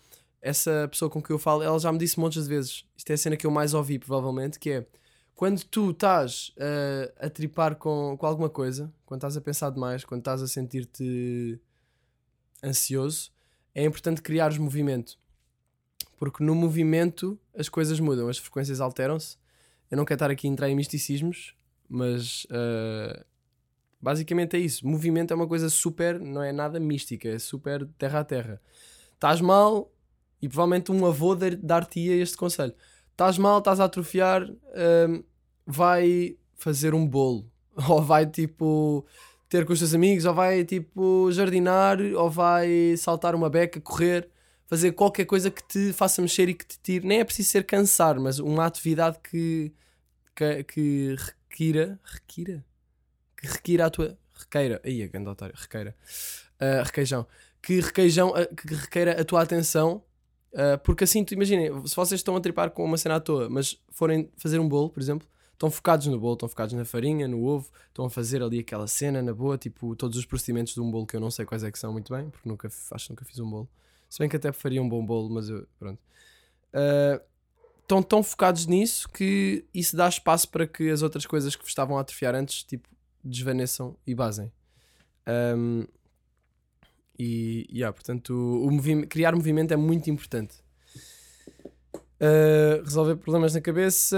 essa 0.42 0.86
pessoa 0.90 1.10
com 1.10 1.22
quem 1.22 1.34
eu 1.34 1.38
falo, 1.38 1.62
ela 1.62 1.78
já 1.78 1.90
me 1.90 1.98
disse 1.98 2.20
montes 2.20 2.42
de 2.42 2.48
vezes. 2.48 2.84
Isto 2.96 3.10
é 3.10 3.14
a 3.14 3.16
cena 3.16 3.36
que 3.36 3.46
eu 3.46 3.50
mais 3.50 3.72
ouvi, 3.72 3.98
provavelmente, 3.98 4.58
que 4.58 4.70
é 4.70 4.86
quando 5.34 5.64
tu 5.64 5.90
estás 5.90 6.52
uh, 6.58 7.12
a 7.18 7.30
tripar 7.30 7.76
com, 7.76 8.16
com 8.16 8.26
alguma 8.26 8.50
coisa, 8.50 8.92
quando 9.04 9.20
estás 9.20 9.36
a 9.36 9.40
pensar 9.40 9.70
demais, 9.70 10.04
quando 10.04 10.20
estás 10.20 10.42
a 10.42 10.46
sentir-te 10.46 11.58
ansioso, 12.64 13.30
é 13.74 13.84
importante 13.84 14.22
criares 14.22 14.58
movimento. 14.58 15.18
Porque 16.16 16.42
no 16.42 16.54
movimento 16.54 17.38
as 17.56 17.68
coisas 17.68 18.00
mudam, 18.00 18.28
as 18.28 18.38
frequências 18.38 18.80
alteram-se. 18.80 19.36
Eu 19.90 19.96
não 19.96 20.04
quero 20.04 20.16
estar 20.16 20.30
aqui 20.30 20.46
a 20.46 20.50
entrar 20.50 20.68
em 20.68 20.74
misticismos, 20.74 21.54
mas 21.88 22.44
uh, 22.44 23.24
basicamente 24.00 24.56
é 24.56 24.58
isso. 24.58 24.86
Movimento 24.86 25.32
é 25.32 25.34
uma 25.34 25.46
coisa 25.46 25.68
super, 25.68 26.18
não 26.20 26.42
é 26.42 26.52
nada 26.52 26.80
mística, 26.80 27.28
é 27.28 27.38
super 27.38 27.86
terra 27.98 28.20
a 28.20 28.24
terra. 28.24 28.60
Estás 29.14 29.40
mal, 29.40 29.92
e 30.44 30.48
provavelmente 30.48 30.92
um 30.92 31.06
avô 31.06 31.34
dar-te-ia 31.34 32.16
este 32.16 32.36
conselho. 32.36 32.74
Estás 33.12 33.38
mal, 33.38 33.60
estás 33.60 33.80
a 33.80 33.84
atrofiar, 33.84 34.46
hum, 34.46 35.24
vai 35.66 36.36
fazer 36.54 36.94
um 36.94 37.06
bolo. 37.06 37.50
Ou 37.88 38.02
vai 38.02 38.26
tipo 38.26 39.06
ter 39.54 39.64
com 39.64 39.72
os 39.72 39.78
teus 39.78 39.94
amigos, 39.94 40.24
ou 40.24 40.34
vai 40.34 40.64
tipo 40.64 41.30
jardinar, 41.30 42.00
ou 42.00 42.28
vai 42.28 42.96
saltar 42.96 43.36
uma 43.36 43.48
beca, 43.48 43.80
correr, 43.80 44.28
fazer 44.66 44.90
qualquer 44.90 45.26
coisa 45.26 45.48
que 45.48 45.62
te 45.62 45.92
faça 45.92 46.20
mexer 46.20 46.48
e 46.48 46.54
que 46.54 46.66
te 46.66 46.76
tire. 46.82 47.06
Nem 47.06 47.20
é 47.20 47.24
preciso 47.24 47.50
ser 47.50 47.64
cansar, 47.64 48.18
mas 48.18 48.40
uma 48.40 48.66
atividade 48.66 49.16
que, 49.22 49.72
que, 50.34 50.64
que 50.64 51.16
requira. 51.48 52.00
Requira? 52.02 52.64
Que 53.36 53.46
requira 53.46 53.86
a 53.86 53.90
tua. 53.90 54.18
Requeira. 54.34 54.80
Aí, 54.84 55.04
a 55.04 55.06
grande 55.06 55.28
otário. 55.28 55.54
Requeira. 55.56 55.94
Uh, 56.60 56.82
requeijão. 56.82 57.24
Que, 57.62 57.80
requeijão, 57.80 58.30
uh, 58.30 58.56
que 58.56 58.74
requeira 58.74 59.20
a 59.20 59.24
tua 59.24 59.42
atenção 59.42 60.02
Uh, 60.54 60.78
porque 60.84 61.02
assim, 61.02 61.26
imaginem, 61.32 61.84
se 61.84 61.96
vocês 61.96 62.20
estão 62.20 62.36
a 62.36 62.40
tripar 62.40 62.70
com 62.70 62.84
uma 62.84 62.96
cena 62.96 63.16
à 63.16 63.20
toa, 63.20 63.50
mas 63.50 63.76
forem 63.90 64.30
fazer 64.36 64.60
um 64.60 64.68
bolo, 64.68 64.88
por 64.88 65.02
exemplo, 65.02 65.26
estão 65.54 65.70
focados 65.70 66.06
no 66.06 66.18
bolo, 66.18 66.34
estão 66.34 66.48
focados 66.48 66.74
na 66.74 66.84
farinha, 66.84 67.26
no 67.26 67.42
ovo, 67.44 67.70
estão 67.88 68.04
a 68.04 68.10
fazer 68.10 68.42
ali 68.42 68.58
aquela 68.58 68.86
cena 68.86 69.22
na 69.22 69.32
boa, 69.32 69.56
tipo 69.56 69.96
todos 69.96 70.18
os 70.18 70.26
procedimentos 70.26 70.74
de 70.74 70.80
um 70.80 70.90
bolo 70.90 71.06
que 71.06 71.16
eu 71.16 71.20
não 71.20 71.30
sei 71.30 71.44
quais 71.44 71.64
é 71.64 71.70
que 71.70 71.78
são 71.78 71.92
muito 71.92 72.12
bem, 72.12 72.28
porque 72.28 72.48
nunca, 72.48 72.68
acho 72.68 73.06
que 73.06 73.12
nunca 73.12 73.24
fiz 73.24 73.38
um 73.38 73.48
bolo. 73.48 73.68
Se 74.08 74.18
bem 74.18 74.28
que 74.28 74.36
até 74.36 74.52
faria 74.52 74.82
um 74.82 74.88
bom 74.88 75.04
bolo, 75.04 75.30
mas 75.30 75.48
eu, 75.48 75.66
pronto. 75.78 75.98
Uh, 76.72 77.20
estão 77.82 78.02
tão 78.02 78.22
focados 78.22 78.66
nisso 78.66 79.08
que 79.08 79.64
isso 79.72 79.96
dá 79.96 80.08
espaço 80.08 80.48
para 80.48 80.66
que 80.66 80.90
as 80.90 81.02
outras 81.02 81.26
coisas 81.26 81.54
que 81.54 81.66
estavam 81.66 81.98
a 81.98 82.00
atrofiar 82.00 82.34
antes, 82.34 82.62
tipo, 82.64 82.88
desvaneçam 83.24 83.96
e 84.06 84.14
basem. 84.14 84.52
Um, 85.56 85.86
e, 87.18 87.66
yeah, 87.72 87.92
portanto, 87.92 88.34
o, 88.34 88.68
o 88.68 89.06
criar 89.06 89.34
movimento 89.34 89.72
é 89.72 89.76
muito 89.76 90.10
importante. 90.10 90.63
Uh, 92.24 92.82
resolver 92.82 93.16
problemas 93.16 93.52
na 93.52 93.60
cabeça. 93.60 94.16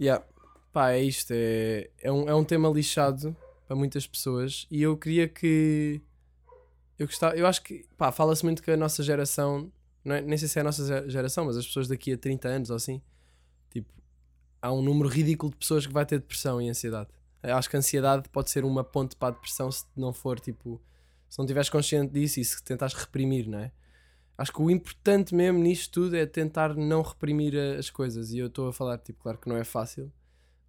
Yeah. 0.00 0.24
Pá, 0.72 0.90
é 0.90 1.02
isto. 1.02 1.32
É, 1.32 1.90
é, 2.00 2.10
um, 2.10 2.28
é 2.28 2.34
um 2.34 2.42
tema 2.42 2.68
lixado 2.68 3.36
para 3.66 3.76
muitas 3.76 4.04
pessoas. 4.04 4.66
E 4.68 4.82
eu 4.82 4.96
queria 4.96 5.28
que. 5.28 6.00
Eu, 6.98 7.06
gostava, 7.06 7.36
eu 7.36 7.46
acho 7.46 7.62
que. 7.62 7.84
Pá, 7.96 8.10
fala-se 8.10 8.44
muito 8.44 8.62
que 8.62 8.70
a 8.70 8.76
nossa 8.76 9.02
geração. 9.02 9.70
Não 10.04 10.16
é, 10.16 10.20
nem 10.20 10.36
sei 10.36 10.48
se 10.48 10.58
é 10.58 10.62
a 10.62 10.64
nossa 10.64 11.08
geração, 11.08 11.44
mas 11.44 11.56
as 11.56 11.66
pessoas 11.66 11.86
daqui 11.86 12.12
a 12.12 12.18
30 12.18 12.48
anos 12.48 12.70
ou 12.70 12.76
assim. 12.76 13.00
Tipo, 13.70 13.92
há 14.60 14.72
um 14.72 14.82
número 14.82 15.08
ridículo 15.08 15.52
de 15.52 15.58
pessoas 15.58 15.86
que 15.86 15.92
vai 15.92 16.04
ter 16.04 16.18
depressão 16.18 16.60
e 16.60 16.68
ansiedade. 16.68 17.10
Acho 17.42 17.70
que 17.70 17.76
a 17.76 17.78
ansiedade 17.78 18.28
pode 18.30 18.50
ser 18.50 18.64
uma 18.64 18.82
ponte 18.82 19.14
para 19.14 19.28
a 19.28 19.30
depressão 19.32 19.70
se 19.70 19.84
não 19.96 20.12
for 20.12 20.40
tipo. 20.40 20.80
Se 21.28 21.38
não 21.38 21.44
estiveres 21.44 21.68
consciente 21.68 22.12
disso 22.12 22.40
e 22.40 22.44
se 22.44 22.60
tentares 22.62 22.94
reprimir, 22.94 23.46
não 23.46 23.58
é? 23.58 23.70
Acho 24.38 24.52
que 24.52 24.62
o 24.62 24.70
importante 24.70 25.34
mesmo 25.34 25.58
nisto 25.58 25.90
tudo 25.92 26.16
é 26.16 26.24
tentar 26.24 26.76
não 26.76 27.02
reprimir 27.02 27.58
as 27.76 27.90
coisas. 27.90 28.32
E 28.32 28.38
eu 28.38 28.46
estou 28.46 28.68
a 28.68 28.72
falar, 28.72 28.96
tipo, 28.98 29.20
claro 29.20 29.36
que 29.36 29.48
não 29.48 29.56
é 29.56 29.64
fácil, 29.64 30.12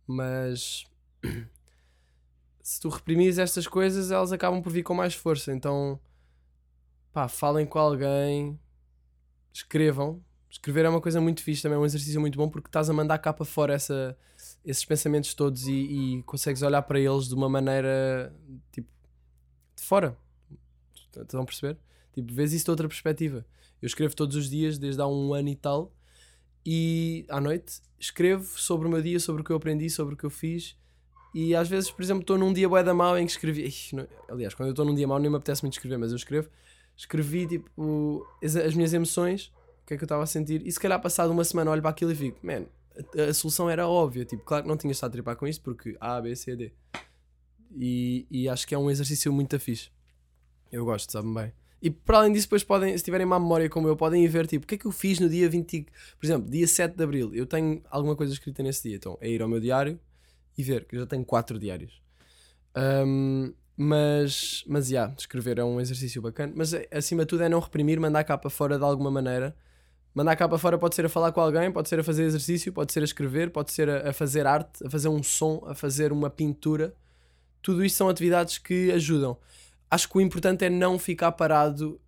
mas 0.07 0.85
se 2.63 2.81
tu 2.81 2.89
reprimires 2.89 3.37
estas 3.37 3.67
coisas, 3.67 4.09
elas 4.09 4.31
acabam 4.31 4.59
por 4.59 4.71
vir 4.71 4.81
com 4.81 4.95
mais 4.95 5.13
força. 5.13 5.53
Então, 5.53 5.99
pá, 7.13 7.27
falem 7.27 7.67
com 7.67 7.77
alguém, 7.77 8.59
escrevam. 9.53 10.19
Escrever 10.49 10.85
é 10.85 10.89
uma 10.89 10.99
coisa 10.99 11.21
muito 11.21 11.43
fixe 11.43 11.61
também, 11.61 11.77
é 11.77 11.79
um 11.79 11.85
exercício 11.85 12.19
muito 12.19 12.39
bom 12.39 12.49
porque 12.49 12.69
estás 12.69 12.89
a 12.89 12.93
mandar 12.93 13.19
cá 13.19 13.31
para 13.31 13.45
fora 13.45 13.75
essa 13.75 14.17
esses 14.65 14.83
pensamentos 14.83 15.33
todos 15.35 15.67
e, 15.67 15.73
e, 16.17 16.23
consegues 16.23 16.63
olhar 16.63 16.81
para 16.81 16.99
eles 16.99 17.27
de 17.27 17.35
uma 17.35 17.47
maneira 17.47 18.33
tipo 18.71 18.89
de 19.75 19.83
fora. 19.83 20.17
Estão 21.15 21.41
a 21.41 21.45
perceber? 21.45 21.77
Tipo, 22.21 22.33
vês 22.33 22.53
isso 22.53 22.65
de 22.65 22.71
outra 22.71 22.87
perspectiva. 22.87 23.45
Eu 23.81 23.87
escrevo 23.87 24.15
todos 24.15 24.35
os 24.35 24.49
dias, 24.49 24.77
desde 24.77 25.01
há 25.01 25.07
um 25.07 25.33
ano 25.33 25.49
e 25.49 25.55
tal, 25.55 25.93
e 26.65 27.25
à 27.29 27.39
noite 27.39 27.81
escrevo 27.97 28.45
sobre 28.59 28.87
o 28.87 28.91
meu 28.91 29.01
dia, 29.01 29.19
sobre 29.19 29.41
o 29.41 29.45
que 29.45 29.51
eu 29.51 29.55
aprendi, 29.55 29.89
sobre 29.89 30.13
o 30.13 30.17
que 30.17 30.23
eu 30.23 30.29
fiz. 30.29 30.77
E 31.33 31.55
às 31.55 31.69
vezes, 31.69 31.91
por 31.91 32.01
exemplo, 32.01 32.21
estou 32.21 32.37
num 32.37 32.51
dia 32.51 32.67
bué 32.67 32.83
da 32.83 32.93
mal 32.93 33.17
em 33.17 33.25
que 33.25 33.31
escrevi. 33.31 33.73
Aliás, 34.27 34.53
quando 34.53 34.67
eu 34.67 34.73
estou 34.73 34.85
num 34.85 34.95
dia 34.95 35.07
mau, 35.07 35.19
nem 35.19 35.29
me 35.29 35.37
apetece 35.37 35.63
muito 35.63 35.73
escrever, 35.73 35.97
mas 35.97 36.11
eu 36.11 36.17
escrevo. 36.17 36.49
Escrevi 36.97 37.47
tipo 37.47 38.27
as, 38.43 38.55
as 38.55 38.73
minhas 38.73 38.93
emoções, 38.93 39.53
o 39.83 39.87
que 39.87 39.93
é 39.93 39.97
que 39.97 40.03
eu 40.03 40.05
estava 40.05 40.23
a 40.23 40.25
sentir, 40.25 40.65
e 40.65 40.71
se 40.71 40.79
calhar 40.79 40.99
passado 41.01 41.31
uma 41.31 41.43
semana 41.43 41.71
olho 41.71 41.81
para 41.81 41.91
aquilo 41.91 42.11
e 42.11 42.15
fico, 42.15 42.39
man, 42.45 42.65
a, 43.29 43.33
solução 43.33 43.69
era 43.69 43.87
óbvia. 43.87 44.25
Tipo, 44.25 44.43
claro 44.43 44.63
que 44.63 44.69
não 44.69 44.77
tinha 44.77 44.91
estado 44.91 45.09
a 45.09 45.13
tripar 45.13 45.35
com 45.35 45.47
isto 45.47 45.63
porque 45.63 45.95
A, 45.99 46.19
B, 46.19 46.35
C, 46.35 46.55
D. 46.55 46.73
E, 47.75 48.25
e 48.29 48.49
acho 48.49 48.67
que 48.67 48.73
é 48.73 48.77
um 48.77 48.89
exercício 48.89 49.31
muito 49.31 49.57
fixe. 49.59 49.89
Eu 50.71 50.83
gosto, 50.83 51.11
sabe 51.11 51.33
bem. 51.33 51.53
E 51.81 51.89
para 51.89 52.19
além 52.19 52.33
disso, 52.33 52.45
depois 52.47 52.63
podem, 52.63 52.97
se 52.97 53.03
tiverem 53.03 53.25
má 53.25 53.39
memória 53.39 53.69
como 53.69 53.87
eu, 53.87 53.95
podem 53.95 54.27
ver, 54.27 54.45
tipo, 54.47 54.65
o 54.65 54.67
que 54.67 54.75
é 54.75 54.77
que 54.77 54.85
eu 54.85 54.91
fiz 54.91 55.19
no 55.19 55.29
dia 55.29 55.49
20, 55.49 55.85
por 56.19 56.25
exemplo, 56.25 56.49
dia 56.49 56.67
7 56.67 56.95
de 56.95 57.03
Abril. 57.03 57.33
Eu 57.33 57.45
tenho 57.45 57.81
alguma 57.89 58.15
coisa 58.15 58.33
escrita 58.33 58.61
nesse 58.61 58.83
dia, 58.83 58.97
então 58.97 59.17
é 59.21 59.29
ir 59.29 59.41
ao 59.41 59.47
meu 59.47 59.59
diário 59.59 59.99
e 60.57 60.63
ver, 60.63 60.85
que 60.85 60.95
eu 60.95 60.99
já 60.99 61.05
tenho 61.05 61.23
4 61.23 61.57
diários. 61.57 62.01
Um, 62.75 63.53
mas, 63.77 64.65
mas, 64.67 64.87
já, 64.87 64.91
yeah, 64.93 65.15
escrever 65.17 65.57
é 65.57 65.63
um 65.63 65.79
exercício 65.79 66.21
bacana. 66.21 66.51
Mas, 66.53 66.73
acima 66.91 67.23
de 67.23 67.29
tudo, 67.29 67.43
é 67.43 67.49
não 67.49 67.61
reprimir, 67.61 67.97
mandar 67.97 68.25
cá 68.25 68.37
para 68.37 68.49
fora 68.49 68.77
de 68.77 68.83
alguma 68.83 69.09
maneira. 69.09 69.55
Mandar 70.13 70.35
cá 70.35 70.49
para 70.49 70.57
fora 70.57 70.77
pode 70.77 70.95
ser 70.95 71.05
a 71.05 71.09
falar 71.09 71.31
com 71.31 71.39
alguém, 71.39 71.71
pode 71.71 71.87
ser 71.87 71.99
a 71.99 72.03
fazer 72.03 72.23
exercício, 72.23 72.73
pode 72.73 72.91
ser 72.91 72.99
a 72.99 73.05
escrever, 73.05 73.51
pode 73.51 73.71
ser 73.71 73.89
a, 73.89 74.09
a 74.09 74.13
fazer 74.13 74.45
arte, 74.45 74.85
a 74.85 74.89
fazer 74.89 75.07
um 75.07 75.23
som, 75.23 75.63
a 75.65 75.73
fazer 75.73 76.11
uma 76.11 76.29
pintura. 76.29 76.93
Tudo 77.61 77.85
isto 77.85 77.95
são 77.95 78.09
atividades 78.09 78.57
que 78.57 78.91
ajudam 78.91 79.37
acho 79.89 80.07
que 80.09 80.17
o 80.17 80.21
importante 80.21 80.65
é 80.65 80.69
não 80.69 80.99
ficar 80.99 81.31
parado 81.31 81.99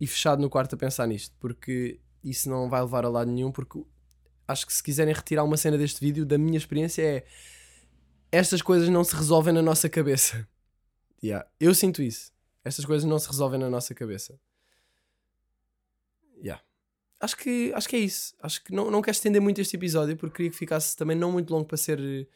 e 0.00 0.06
fechado 0.06 0.40
no 0.40 0.50
quarto 0.50 0.74
a 0.74 0.78
pensar 0.78 1.06
nisto, 1.06 1.34
porque 1.38 2.00
isso 2.22 2.48
não 2.48 2.68
vai 2.68 2.80
levar 2.80 3.04
a 3.04 3.08
lado 3.08 3.30
nenhum. 3.30 3.52
Porque 3.52 3.82
acho 4.46 4.66
que 4.66 4.72
se 4.72 4.82
quiserem 4.82 5.14
retirar 5.14 5.44
uma 5.44 5.56
cena 5.56 5.76
deste 5.78 6.00
vídeo, 6.00 6.24
da 6.24 6.38
minha 6.38 6.58
experiência, 6.58 7.02
é 7.02 7.24
estas 8.30 8.62
coisas 8.62 8.88
não 8.88 9.02
se 9.04 9.14
resolvem 9.14 9.52
na 9.52 9.62
nossa 9.62 9.88
cabeça. 9.88 10.46
Yeah. 11.20 11.44
Eu 11.58 11.74
sinto 11.74 12.00
isso. 12.00 12.30
Estas 12.64 12.84
coisas 12.84 13.04
não 13.04 13.18
se 13.18 13.26
resolvem 13.26 13.58
na 13.58 13.68
nossa 13.68 13.92
cabeça. 13.92 14.38
Yeah. 16.36 16.62
Acho 17.18 17.36
que, 17.36 17.72
acho 17.74 17.88
que 17.88 17.96
é 17.96 17.98
isso. 17.98 18.36
Acho 18.40 18.62
que 18.62 18.72
não, 18.72 18.88
não 18.88 19.02
quero 19.02 19.16
estender 19.16 19.42
muito 19.42 19.60
este 19.60 19.74
episódio 19.74 20.16
porque 20.16 20.36
queria 20.36 20.50
que 20.52 20.56
ficasse 20.56 20.96
também 20.96 21.16
não 21.16 21.32
muito 21.32 21.52
longo 21.52 21.64
para 21.66 21.76
ser 21.76 22.28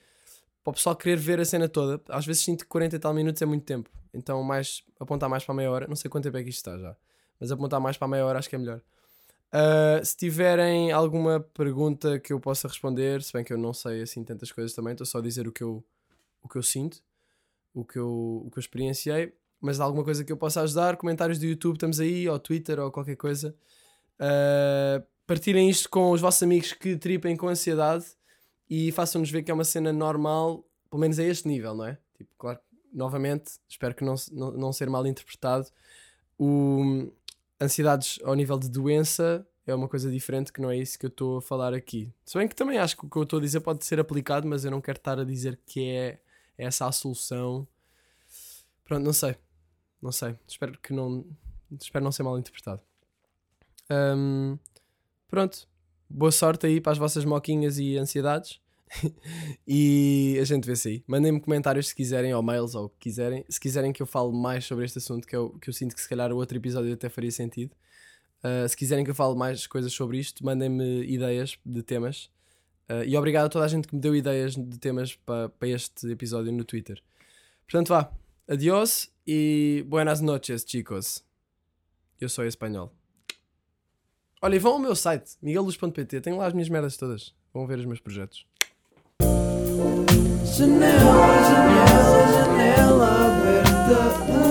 para 0.62 0.70
o 0.70 0.75
pessoal 0.75 0.94
querer 0.94 1.16
ver 1.16 1.40
a 1.40 1.44
cena 1.44 1.68
toda. 1.68 2.01
Às 2.09 2.25
vezes 2.25 2.42
sinto 2.42 2.64
que 2.64 2.70
40 2.70 2.96
e 2.96 2.98
tal 2.98 3.12
minutos 3.12 3.42
é 3.42 3.46
muito 3.46 3.64
tempo. 3.64 3.90
Então 4.14 4.42
mais, 4.42 4.83
apontar 5.01 5.29
mais 5.29 5.44
para 5.44 5.53
a 5.53 5.57
meia 5.57 5.70
hora. 5.70 5.87
Não 5.88 5.96
sei 5.96 6.11
quanto 6.11 6.25
tempo 6.25 6.37
é 6.37 6.42
que 6.42 6.51
isto 6.51 6.59
está 6.59 6.79
já. 6.79 6.96
Mas 7.40 7.51
apontar 7.51 7.81
mais 7.81 7.96
para 7.96 8.07
a 8.07 8.09
meia 8.09 8.25
hora 8.25 8.38
acho 8.38 8.48
que 8.48 8.55
é 8.55 8.59
melhor. 8.59 8.81
Uh, 9.53 10.05
se 10.05 10.16
tiverem 10.16 10.92
alguma 10.92 11.40
pergunta 11.40 12.18
que 12.18 12.33
eu 12.33 12.40
possa 12.40 12.68
responder, 12.68 13.22
se 13.22 13.33
bem 13.33 13.44
que 13.44 13.53
eu 13.53 13.59
não 13.59 13.75
sei 13.75 14.03
assim 14.03 14.25
tantas 14.25 14.51
coisas 14.51 14.72
também, 14.72 14.92
estou 14.92 15.07
só 15.07 15.18
a 15.18 15.20
dizer 15.20 15.46
o 15.46 15.53
que 15.53 15.62
eu, 15.62 15.85
o 16.42 16.48
que 16.48 16.57
eu 16.57 16.62
sinto, 16.62 17.03
o 17.75 17.85
que 17.85 17.98
eu, 17.98 18.42
o 18.46 18.51
que 18.51 18.59
eu 18.59 18.61
experienciei. 18.61 19.35
Mas 19.61 19.79
alguma 19.79 20.05
coisa 20.05 20.25
que 20.25 20.33
eu 20.33 20.37
possa 20.37 20.62
ajudar, 20.62 20.96
comentários 20.96 21.38
do 21.38 21.46
YouTube, 21.46 21.75
estamos 21.75 22.01
aí, 22.01 22.29
ou 22.29 22.38
Twitter, 22.38 22.81
ou 22.81 22.90
qualquer 22.90 23.16
coisa. 23.16 23.55
Uh, 24.18 25.05
partilhem 25.27 25.68
isto 25.68 25.88
com 25.88 26.11
os 26.11 26.20
vossos 26.20 26.42
amigos 26.42 26.72
que 26.72 26.96
tripem 26.96 27.37
com 27.37 27.48
ansiedade 27.48 28.07
e 28.75 28.91
façam-nos 28.91 29.31
ver 29.31 29.43
que 29.43 29.51
é 29.51 29.55
uma 29.55 29.65
cena 29.65 29.93
normal, 29.93 30.65
pelo 30.89 30.99
menos 30.99 31.19
a 31.19 31.23
este 31.23 31.47
nível, 31.47 31.75
não 31.75 31.85
é? 31.85 31.99
Tipo, 32.17 32.31
claro, 32.39 32.59
novamente, 32.91 33.61
espero 33.69 33.95
que 33.95 34.03
não, 34.03 34.15
não, 34.31 34.51
não 34.53 34.73
ser 34.73 34.89
mal 34.89 35.07
interpretado. 35.07 35.69
O, 36.39 37.13
ansiedades 37.61 38.19
ao 38.25 38.35
nível 38.35 38.59
de 38.59 38.71
doença 38.71 39.47
é 39.67 39.75
uma 39.75 39.87
coisa 39.87 40.11
diferente 40.11 40.51
que 40.51 40.59
não 40.59 40.71
é 40.71 40.79
isso 40.79 40.99
que 40.99 41.05
eu 41.05 41.11
estou 41.11 41.37
a 41.37 41.43
falar 41.43 41.75
aqui. 41.75 42.11
Se 42.25 42.39
bem 42.39 42.49
que 42.49 42.55
também 42.57 42.79
acho 42.79 42.97
que 42.97 43.05
o 43.05 43.11
que 43.11 43.17
eu 43.19 43.25
estou 43.25 43.41
a 43.41 43.43
dizer 43.43 43.61
pode 43.61 43.85
ser 43.85 44.01
aplicado, 44.01 44.49
mas 44.49 44.65
eu 44.65 44.71
não 44.71 44.81
quero 44.81 44.97
estar 44.97 45.19
a 45.19 45.25
dizer 45.25 45.61
que 45.67 45.91
é 45.91 46.19
essa 46.57 46.87
a 46.87 46.93
solução. 46.93 47.69
Pronto, 48.87 49.05
não 49.05 49.13
sei. 49.13 49.37
Não 50.01 50.13
sei. 50.13 50.35
Espero 50.49 50.79
que 50.79 50.95
não. 50.95 51.27
Espero 51.79 52.03
não 52.03 52.11
ser 52.11 52.23
mal 52.23 52.39
interpretado. 52.39 52.81
Um, 53.91 54.59
pronto. 55.29 55.69
Boa 56.09 56.33
sorte 56.33 56.67
aí 56.67 56.81
para 56.81 56.93
as 56.93 56.99
vossas 56.99 57.27
moquinhas 57.27 57.79
e 57.79 57.99
ansiedades. 57.99 58.62
e 59.66 60.38
a 60.40 60.44
gente 60.44 60.66
vê-se 60.66 60.88
aí. 60.88 61.05
Mandem-me 61.07 61.40
comentários 61.40 61.88
se 61.88 61.94
quiserem, 61.94 62.35
ou 62.35 62.42
mails, 62.42 62.74
ou 62.74 62.87
o 62.87 62.88
que 62.88 62.98
quiserem. 63.00 63.44
Se 63.48 63.59
quiserem 63.59 63.92
que 63.92 64.02
eu 64.02 64.07
fale 64.07 64.33
mais 64.33 64.64
sobre 64.64 64.85
este 64.85 64.98
assunto, 64.98 65.26
que 65.26 65.35
eu, 65.35 65.50
que 65.61 65.68
eu 65.68 65.72
sinto 65.72 65.94
que 65.94 66.00
se 66.00 66.09
calhar 66.09 66.33
o 66.33 66.37
outro 66.37 66.57
episódio 66.57 66.92
até 66.92 67.09
faria 67.09 67.31
sentido. 67.31 67.72
Uh, 68.42 68.68
se 68.68 68.76
quiserem 68.76 69.05
que 69.05 69.11
eu 69.11 69.14
fale 69.14 69.37
mais 69.37 69.66
coisas 69.66 69.92
sobre 69.92 70.18
isto, 70.18 70.44
mandem-me 70.44 71.05
ideias 71.05 71.59
de 71.64 71.83
temas. 71.83 72.31
Uh, 72.88 73.05
e 73.07 73.16
obrigado 73.16 73.46
a 73.46 73.48
toda 73.48 73.64
a 73.64 73.68
gente 73.68 73.87
que 73.87 73.94
me 73.94 74.00
deu 74.00 74.14
ideias 74.14 74.57
de 74.57 74.78
temas 74.78 75.14
para 75.14 75.48
pa 75.48 75.66
este 75.66 76.09
episódio 76.09 76.52
no 76.52 76.64
Twitter. 76.64 77.00
Portanto, 77.64 77.88
vá. 77.88 78.12
Adiós 78.48 79.11
e 79.26 79.85
buenas 79.88 80.20
noches, 80.20 80.64
chicos. 80.66 81.24
Eu 82.20 82.28
sou 82.28 82.44
espanhol. 82.44 82.92
Olha, 84.42 84.59
vão 84.59 84.72
ao 84.72 84.78
meu 84.81 84.96
site, 84.96 85.37
miguelluz.pt. 85.40 86.20
Tenho 86.20 86.37
lá 86.37 86.46
as 86.46 86.52
minhas 86.52 86.68
merdas 86.68 86.96
todas. 86.96 87.33
Vão 87.55 87.66
ver 87.66 87.78
os 87.78 87.87
meus 87.87 88.00
projetos. 88.00 88.44
Janela, 90.55 90.93
janela, 91.49 92.21
janela 92.35 93.09
aberta. 93.27 94.41